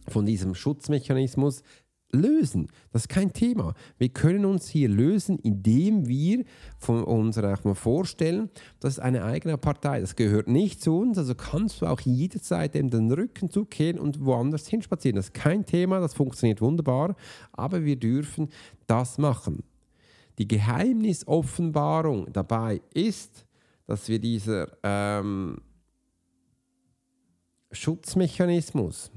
von 0.09 0.27
diesem 0.27 0.55
Schutzmechanismus 0.55 1.63
lösen. 2.13 2.69
Das 2.93 3.03
ist 3.03 3.09
kein 3.09 3.33
Thema. 3.33 3.75
Wir 3.99 4.11
können 4.11 4.45
uns 4.45 4.69
hier 4.69 4.89
lösen, 4.89 5.39
indem 5.39 6.07
wir 6.07 6.45
von 6.79 7.03
uns 7.05 7.37
mal 7.37 7.75
vorstellen, 7.75 8.51
das 8.81 8.95
ist 8.95 8.99
eine 9.01 9.25
eigene 9.25 9.57
Partei. 9.57 10.01
Das 10.01 10.15
gehört 10.15 10.49
nicht 10.49 10.83
zu 10.83 10.99
uns. 10.99 11.19
Also 11.19 11.35
kannst 11.35 11.81
du 11.81 11.87
auch 11.87 12.01
jederzeit 12.01 12.75
dem 12.75 12.91
den 12.91 13.11
Rücken 13.11 13.51
zukehren 13.51 13.99
und 13.99 14.25
woanders 14.25 14.69
hinspazieren. 14.69 15.17
Das 15.17 15.27
ist 15.27 15.35
kein 15.35 15.65
Thema. 15.65 16.01
Das 16.01 16.15
funktioniert 16.15 16.61
wunderbar. 16.61 17.17
Aber 17.53 17.85
wir 17.85 17.97
dürfen 17.97 18.49
das 18.87 19.19
machen. 19.19 19.65
Die 20.39 20.49
Geheimnisoffenbarung 20.49 22.33
dabei 22.33 22.81
ist, 22.95 23.47
dass 23.87 24.09
wir 24.09 24.19
dieser 24.19 24.69
ähm, 24.83 25.59
Schutzmechanismus, 27.73 29.11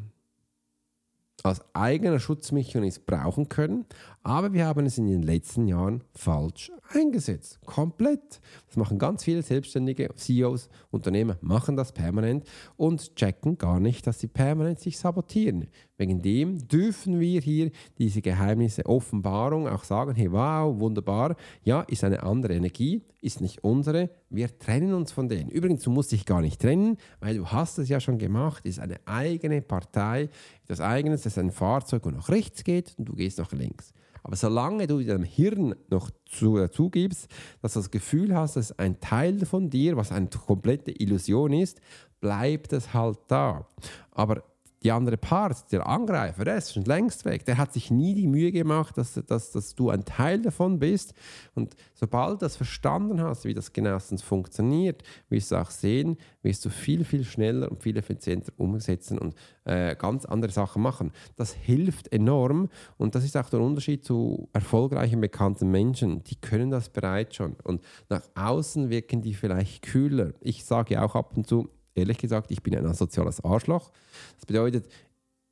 als 1.46 1.62
eigener 1.74 2.20
Schutzmechanismus 2.20 3.06
brauchen 3.06 3.50
können, 3.50 3.86
aber 4.24 4.54
wir 4.54 4.66
haben 4.66 4.86
es 4.86 4.98
in 4.98 5.08
den 5.08 5.22
letzten 5.22 5.68
Jahren 5.68 6.04
falsch 6.14 6.72
eingesetzt. 6.94 7.60
Komplett. 7.66 8.40
Das 8.68 8.78
machen 8.78 9.00
ganz 9.00 9.24
viele 9.24 9.42
selbstständige 9.42 10.10
CEOs, 10.16 10.70
Unternehmer 10.92 11.38
machen 11.42 11.76
das 11.76 11.92
permanent 11.92 12.46
und 12.78 13.16
checken 13.16 13.58
gar 13.58 13.80
nicht, 13.80 14.08
dass 14.08 14.20
sie 14.20 14.28
permanent 14.28 14.80
sich 14.80 14.98
sabotieren. 14.98 15.68
Wegen 15.98 16.22
dem 16.22 16.68
dürfen 16.68 17.20
wir 17.20 17.40
hier 17.42 17.72
diese 17.98 18.22
Geheimnisse, 18.22 18.86
Offenbarung 18.86 19.68
auch 19.68 19.84
sagen, 19.84 20.14
hey 20.14 20.32
wow, 20.32 20.78
wunderbar, 20.80 21.36
ja, 21.64 21.82
ist 21.82 22.04
eine 22.04 22.24
andere 22.24 22.54
Energie, 22.54 23.04
ist 23.22 23.42
nicht 23.42 23.64
unsere, 23.64 24.10
wir 24.30 24.58
trennen 24.60 24.94
uns 24.94 25.12
von 25.12 25.30
denen. 25.30 25.50
Übrigens, 25.50 25.84
du 25.84 25.92
musst 25.92 26.12
dich 26.12 26.26
gar 26.26 26.42
nicht 26.42 26.62
trennen, 26.62 26.98
weil 27.20 27.38
du 27.38 27.48
hast 27.48 27.78
es 27.78 27.90
ja 27.90 28.00
schon 28.00 28.18
gemacht, 28.18 28.66
ist 28.66 28.80
eine 28.80 28.98
eigene 29.06 29.62
Partei, 29.62 30.30
das 30.68 30.82
eigene, 30.82 31.16
das 31.16 31.26
ist 31.26 31.38
ein 31.38 31.52
Fahrzeug, 31.52 32.06
und 32.06 32.16
nach 32.16 32.30
rechts 32.30 32.64
geht 32.64 32.96
und 32.98 33.06
du 33.06 33.16
gehst 33.16 33.38
nach 33.38 33.52
links. 33.54 33.94
Aber 34.26 34.36
solange 34.36 34.88
du 34.88 35.04
deinem 35.04 35.24
Hirn 35.24 35.76
noch 35.92 36.10
zu, 36.26 36.58
äh, 36.58 36.72
zugibst, 36.72 37.28
dass 37.62 37.74
du 37.74 37.80
das 37.80 37.92
Gefühl 37.92 38.36
hast, 38.36 38.56
dass 38.56 38.78
ein 38.80 39.00
Teil 39.00 39.46
von 39.46 39.70
dir, 39.70 39.98
was 39.98 40.12
eine 40.12 40.30
komplette 40.30 40.90
Illusion 40.90 41.54
ist, 41.54 41.80
bleibt 42.22 42.74
es 42.74 42.92
halt 42.92 43.20
da. 43.28 43.68
Aber 44.10 44.42
die 44.86 44.92
andere 44.92 45.18
Part, 45.18 45.72
der 45.72 45.88
Angreifer, 45.88 46.46
der 46.46 46.58
ist 46.58 46.74
schon 46.74 46.86
längst 46.86 47.26
weg. 47.26 47.44
Der 47.46 47.58
hat 47.58 47.74
sich 47.74 47.90
nie 47.90 48.14
die 48.14 48.28
Mühe 48.28 48.52
gemacht, 48.52 48.96
dass, 49.00 49.16
dass, 49.16 49.52
dass 49.52 49.74
du 49.74 49.90
ein 49.90 50.06
Teil 50.06 50.44
davon 50.44 50.78
bist. 50.78 51.16
Und 51.56 51.76
sobald 51.96 52.34
du 52.34 52.38
das 52.46 52.56
verstanden 52.56 53.20
hast, 53.20 53.46
wie 53.46 53.56
das 53.56 53.74
genauestens 53.74 54.22
funktioniert, 54.22 55.02
wirst 55.28 55.52
du 55.52 55.56
auch 55.56 55.72
sehen, 55.72 56.18
wirst 56.44 56.64
du 56.66 56.70
viel, 56.70 57.04
viel 57.04 57.24
schneller 57.24 57.72
und 57.72 57.82
viel 57.82 57.98
effizienter 57.98 58.54
umsetzen 58.58 59.18
und 59.18 59.34
äh, 59.64 59.96
ganz 59.96 60.24
andere 60.24 60.52
Sachen 60.52 60.84
machen. 60.84 61.12
Das 61.36 61.52
hilft 61.54 62.14
enorm 62.14 62.70
und 62.98 63.16
das 63.16 63.24
ist 63.24 63.36
auch 63.38 63.50
der 63.50 63.62
Unterschied 63.62 64.06
zu 64.06 64.50
erfolgreichen, 64.54 65.20
bekannten 65.20 65.72
Menschen. 65.72 66.24
Die 66.26 66.36
können 66.36 66.70
das 66.70 66.90
bereits 66.90 67.38
schon. 67.38 67.56
Und 67.64 67.82
nach 68.10 68.22
außen 68.36 68.92
wirken 68.92 69.24
die 69.24 69.34
vielleicht 69.34 69.82
kühler. 69.82 70.34
Ich 70.42 70.64
sage 70.64 71.02
auch 71.02 71.16
ab 71.16 71.36
und 71.36 71.48
zu, 71.48 71.70
ehrlich 71.96 72.18
gesagt, 72.18 72.52
ich 72.52 72.62
bin 72.62 72.76
ein 72.76 72.94
soziales 72.94 73.44
Arschloch. 73.44 73.92
Das 74.36 74.46
bedeutet, 74.46 74.88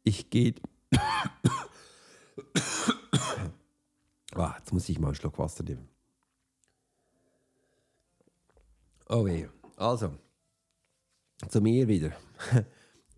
ich 0.04 0.30
gehe. 0.30 0.54
oh, 4.36 4.48
jetzt 4.58 4.72
muss 4.72 4.88
ich 4.90 5.00
mal 5.00 5.08
einen 5.08 5.16
Schluck 5.16 5.40
Wasser 5.40 5.64
nehmen. 5.64 5.88
Oh 9.10 9.26
weh. 9.26 9.48
Also, 9.78 10.14
zu 11.50 11.62
mir 11.62 11.88
wieder. 11.88 12.12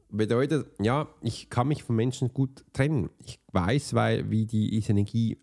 Bedeutet, 0.09 0.67
ja, 0.79 1.09
ich 1.21 1.49
kann 1.49 1.67
mich 1.67 1.83
von 1.83 1.95
Menschen 1.95 2.33
gut 2.33 2.63
trennen. 2.71 3.09
Ich 3.25 3.39
weiß, 3.51 3.95
weil, 3.95 4.29
wie 4.29 4.45
die 4.45 4.77
Energie 4.77 5.37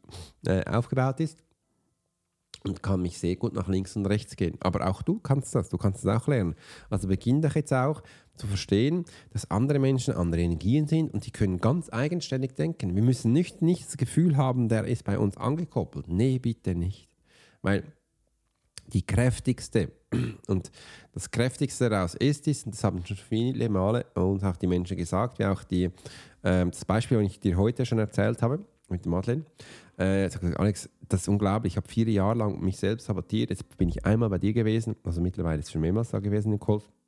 äh, 0.46 0.64
aufgebaut 0.64 1.20
ist 1.20 1.42
und 2.64 2.83
kann 2.83 3.02
mich 3.02 3.19
sehr 3.19 3.37
gut 3.37 3.54
nach 3.54 3.69
links 3.69 3.97
und 3.97 4.07
rechts 4.07 4.37
gehen. 4.37 4.57
Aber 4.61 4.88
auch 4.88 5.02
du 5.02 5.19
kannst 5.19 5.54
das, 5.54 5.69
du 5.69 5.78
kannst 5.78 6.04
es 6.04 6.07
auch 6.07 6.26
lernen. 6.28 6.54
Also 6.90 7.09
beginn 7.09 7.42
doch 7.42 7.54
jetzt 7.54 7.73
auch 7.73 8.02
zu 8.37 8.47
verstehen, 8.47 9.04
dass 9.33 9.50
andere 9.50 9.78
Menschen 9.78 10.14
andere 10.14 10.42
Energien 10.42 10.87
sind 10.87 11.12
und 11.12 11.26
die 11.26 11.31
können 11.31 11.59
ganz 11.59 11.92
eigenständig 11.92 12.54
denken. 12.54 12.95
Wir 12.95 13.02
müssen 13.02 13.33
nicht, 13.33 13.62
nicht 13.62 13.87
das 13.87 13.97
Gefühl 13.97 14.37
haben, 14.37 14.69
der 14.69 14.85
ist 14.85 15.04
bei 15.04 15.19
uns 15.19 15.37
angekoppelt. 15.37 16.09
Nee, 16.09 16.38
bitte 16.38 16.75
nicht. 16.75 17.09
Weil 17.62 17.85
die 18.92 19.04
kräftigste 19.04 19.92
und 20.47 20.71
das 21.14 21.31
kräftigste 21.31 21.88
daraus 21.88 22.14
ist 22.14 22.49
es, 22.49 22.64
und 22.64 22.75
das 22.75 22.85
haben 22.85 23.04
schon 23.04 23.16
viele 23.16 23.69
Male 23.69 24.07
uns 24.14 24.45
auch 24.45 24.57
die 24.57 24.66
Menschen 24.66 24.97
gesagt, 24.97 25.38
wie 25.38 25.47
auch 25.47 25.62
die, 25.64 25.85
äh, 26.42 26.66
das 26.66 26.85
Beispiel, 26.85 27.23
das 27.23 27.33
ich 27.33 27.40
dir 27.40 27.57
heute 27.57 27.87
schon 27.87 27.99
erzählt 27.99 28.42
habe, 28.42 28.64
mit 28.88 29.07
Madeleine, 29.07 29.45
äh, 29.99 30.28
sagt, 30.28 30.56
Alex, 30.58 30.88
das 31.08 31.22
ist 31.22 31.28
unglaublich. 31.28 31.75
Ich 31.75 31.76
habe 31.76 31.88
vier 31.88 32.08
Jahre 32.08 32.38
lang 32.38 32.61
mich 32.61 32.78
selbst 32.78 33.06
sabotiert. 33.06 33.50
Jetzt 33.50 33.76
bin 33.76 33.88
ich 33.88 34.04
einmal 34.04 34.30
bei 34.30 34.38
dir 34.38 34.52
gewesen, 34.52 34.96
also 35.04 35.21
mittlerweile 35.21 35.60
ist 35.60 35.67
es 35.67 35.73
schon 35.73 35.80
mehrmals 35.80 36.10
da 36.10 36.21
gewesen 36.21 36.50
im. 36.50 36.60
Was 36.60 37.01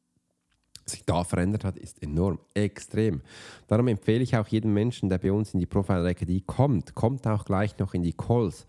sich 0.86 1.04
da 1.04 1.24
verändert 1.24 1.64
hat, 1.64 1.78
ist 1.78 2.02
enorm, 2.02 2.38
extrem. 2.54 3.22
Darum 3.68 3.88
empfehle 3.88 4.22
ich 4.22 4.36
auch 4.36 4.46
jedem 4.48 4.72
Menschen, 4.74 5.08
der 5.08 5.18
bei 5.18 5.32
uns 5.32 5.54
in 5.54 5.60
die 5.60 5.66
Profile 5.66 6.08
Academy 6.08 6.42
kommt, 6.46 6.94
kommt 6.94 7.26
auch 7.26 7.44
gleich 7.44 7.78
noch 7.78 7.94
in 7.94 8.02
die 8.02 8.12
Calls. 8.12 8.66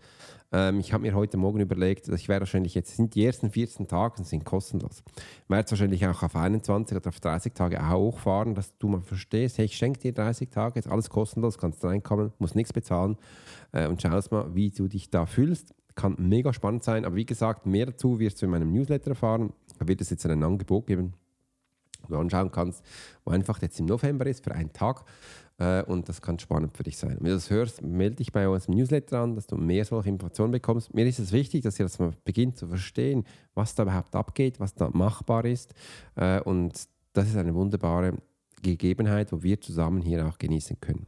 Ähm, 0.52 0.80
ich 0.80 0.92
habe 0.92 1.02
mir 1.02 1.14
heute 1.14 1.36
Morgen 1.36 1.60
überlegt, 1.60 2.08
dass 2.08 2.20
ich 2.20 2.28
werde 2.28 2.42
wahrscheinlich 2.42 2.74
jetzt 2.74 2.96
sind 2.96 3.14
die 3.14 3.24
ersten 3.24 3.50
14 3.50 3.88
Tage 3.88 4.22
sind 4.24 4.44
kostenlos. 4.44 5.02
Ich 5.16 5.50
werde 5.50 5.70
wahrscheinlich 5.70 6.06
auch 6.06 6.22
auf 6.22 6.36
21 6.36 6.96
oder 6.96 7.08
auf 7.08 7.20
30 7.20 7.52
Tage 7.52 7.82
auch 7.82 7.98
hochfahren, 7.98 8.54
dass 8.54 8.76
du 8.78 8.88
mal 8.88 9.00
verstehst, 9.00 9.58
hey, 9.58 9.64
ich 9.64 9.76
schenke 9.76 10.00
dir 10.00 10.12
30 10.12 10.50
Tage, 10.50 10.78
ist 10.78 10.88
alles 10.88 11.10
kostenlos, 11.10 11.58
kannst 11.58 11.84
reinkommen, 11.84 12.32
musst 12.38 12.54
nichts 12.54 12.72
bezahlen 12.72 13.16
äh, 13.72 13.86
und 13.88 14.00
schaust 14.00 14.30
mal, 14.30 14.54
wie 14.54 14.70
du 14.70 14.88
dich 14.88 15.10
da 15.10 15.26
fühlst. 15.26 15.74
Kann 15.94 16.14
mega 16.18 16.52
spannend 16.52 16.84
sein, 16.84 17.04
aber 17.04 17.16
wie 17.16 17.24
gesagt, 17.24 17.66
mehr 17.66 17.86
dazu 17.86 18.18
wirst 18.18 18.40
du 18.40 18.46
in 18.46 18.52
meinem 18.52 18.72
Newsletter 18.72 19.10
erfahren. 19.10 19.52
Da 19.78 19.88
wird 19.88 20.00
es 20.00 20.10
jetzt 20.10 20.26
ein 20.26 20.42
Angebot 20.42 20.86
geben, 20.86 21.14
du 22.08 22.18
anschauen 22.18 22.50
kannst, 22.50 22.84
wo 23.24 23.32
einfach 23.32 23.60
jetzt 23.62 23.78
im 23.80 23.86
November 23.86 24.26
ist 24.26 24.44
für 24.44 24.52
einen 24.52 24.72
Tag 24.72 25.04
äh, 25.58 25.82
und 25.84 26.08
das 26.08 26.20
kann 26.20 26.38
spannend 26.38 26.76
für 26.76 26.82
dich 26.82 26.98
sein. 26.98 27.16
Wenn 27.20 27.30
du 27.30 27.34
das 27.34 27.50
hörst, 27.50 27.82
melde 27.82 28.16
dich 28.16 28.32
bei 28.32 28.48
uns 28.48 28.66
im 28.66 28.74
Newsletter 28.74 29.20
an, 29.20 29.34
dass 29.34 29.46
du 29.46 29.56
mehr 29.56 29.84
solche 29.84 30.08
Informationen 30.08 30.52
bekommst. 30.52 30.94
Mir 30.94 31.06
ist 31.06 31.18
es 31.18 31.32
wichtig, 31.32 31.62
dass 31.62 31.78
ihr 31.78 31.86
das 31.86 31.98
mal 31.98 32.12
beginnt 32.24 32.56
zu 32.58 32.68
verstehen, 32.68 33.24
was 33.54 33.74
da 33.74 33.84
überhaupt 33.84 34.14
abgeht, 34.14 34.60
was 34.60 34.74
da 34.74 34.90
machbar 34.92 35.44
ist. 35.44 35.74
Äh, 36.14 36.40
und 36.40 36.88
das 37.12 37.28
ist 37.28 37.36
eine 37.36 37.54
wunderbare 37.54 38.14
Gegebenheit, 38.62 39.32
wo 39.32 39.42
wir 39.42 39.60
zusammen 39.60 40.02
hier 40.02 40.26
auch 40.26 40.38
genießen 40.38 40.78
können. 40.80 41.06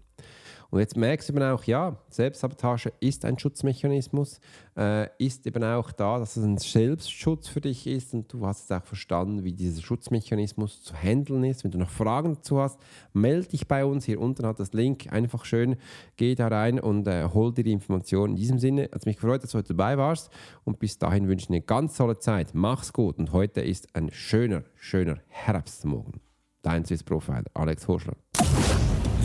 Und 0.71 0.81
jetzt 0.81 0.99
merkst 0.99 1.29
du 1.29 1.33
eben 1.33 1.43
auch, 1.43 1.65
ja, 1.65 1.97
Selbstsabotage 2.11 2.93
ist 3.01 3.25
ein 3.25 3.39
Schutzmechanismus, 3.39 4.39
äh, 4.77 5.09
ist 5.19 5.47
eben 5.47 5.65
auch 5.65 5.93
da, 5.93 6.19
dass 6.19 6.37
es 6.37 6.45
ein 6.45 6.59
Selbstschutz 6.59 7.49
für 7.49 7.63
dich 7.63 7.87
ist 7.87 8.13
und 8.13 8.31
du 8.31 8.45
hast 8.47 8.65
es 8.65 8.71
auch 8.71 8.85
verstanden, 8.85 9.45
wie 9.45 9.55
dieser 9.55 9.81
Schutzmechanismus 9.81 10.83
zu 10.83 10.95
handeln 10.95 11.45
ist. 11.45 11.65
Wenn 11.65 11.71
du 11.71 11.79
noch 11.79 11.89
Fragen 11.89 12.35
dazu 12.35 12.61
hast, 12.61 12.79
melde 13.15 13.49
dich 13.49 13.67
bei 13.67 13.83
uns. 13.87 14.05
Hier 14.05 14.21
unten 14.21 14.45
hat 14.45 14.61
das 14.61 14.75
Link. 14.75 15.11
Einfach 15.11 15.47
schön, 15.47 15.77
geh 16.17 16.35
da 16.35 16.49
rein 16.49 16.79
und 16.79 17.09
äh, 17.09 17.27
hol 17.33 17.55
dir 17.55 17.65
die 17.65 17.73
Informationen. 17.73 18.35
In 18.35 18.37
diesem 18.37 18.59
Sinne 18.59 18.85
hat 18.85 18.97
es 18.97 19.07
mich 19.07 19.17
gefreut, 19.17 19.43
dass 19.43 19.53
du 19.53 19.59
heute 19.59 19.69
dabei 19.69 19.97
warst 19.97 20.29
und 20.65 20.79
bis 20.81 20.99
dahin 20.99 21.29
wünsche 21.29 21.45
ich 21.45 21.51
eine 21.51 21.63
ganz 21.63 21.97
tolle 21.97 22.19
Zeit. 22.19 22.51
Mach's 22.53 22.93
gut 22.93 23.19
und 23.19 23.33
heute 23.33 23.63
ist 23.63 23.97
ein 23.97 24.11
schöner, 24.13 24.65
schöner 24.75 25.19
Herbstmorgen. 25.29 26.21
Dein 26.61 26.85
Swiss 26.85 27.03
Profiler, 27.03 27.45
Alex 27.55 27.89
Horschler. 27.89 28.17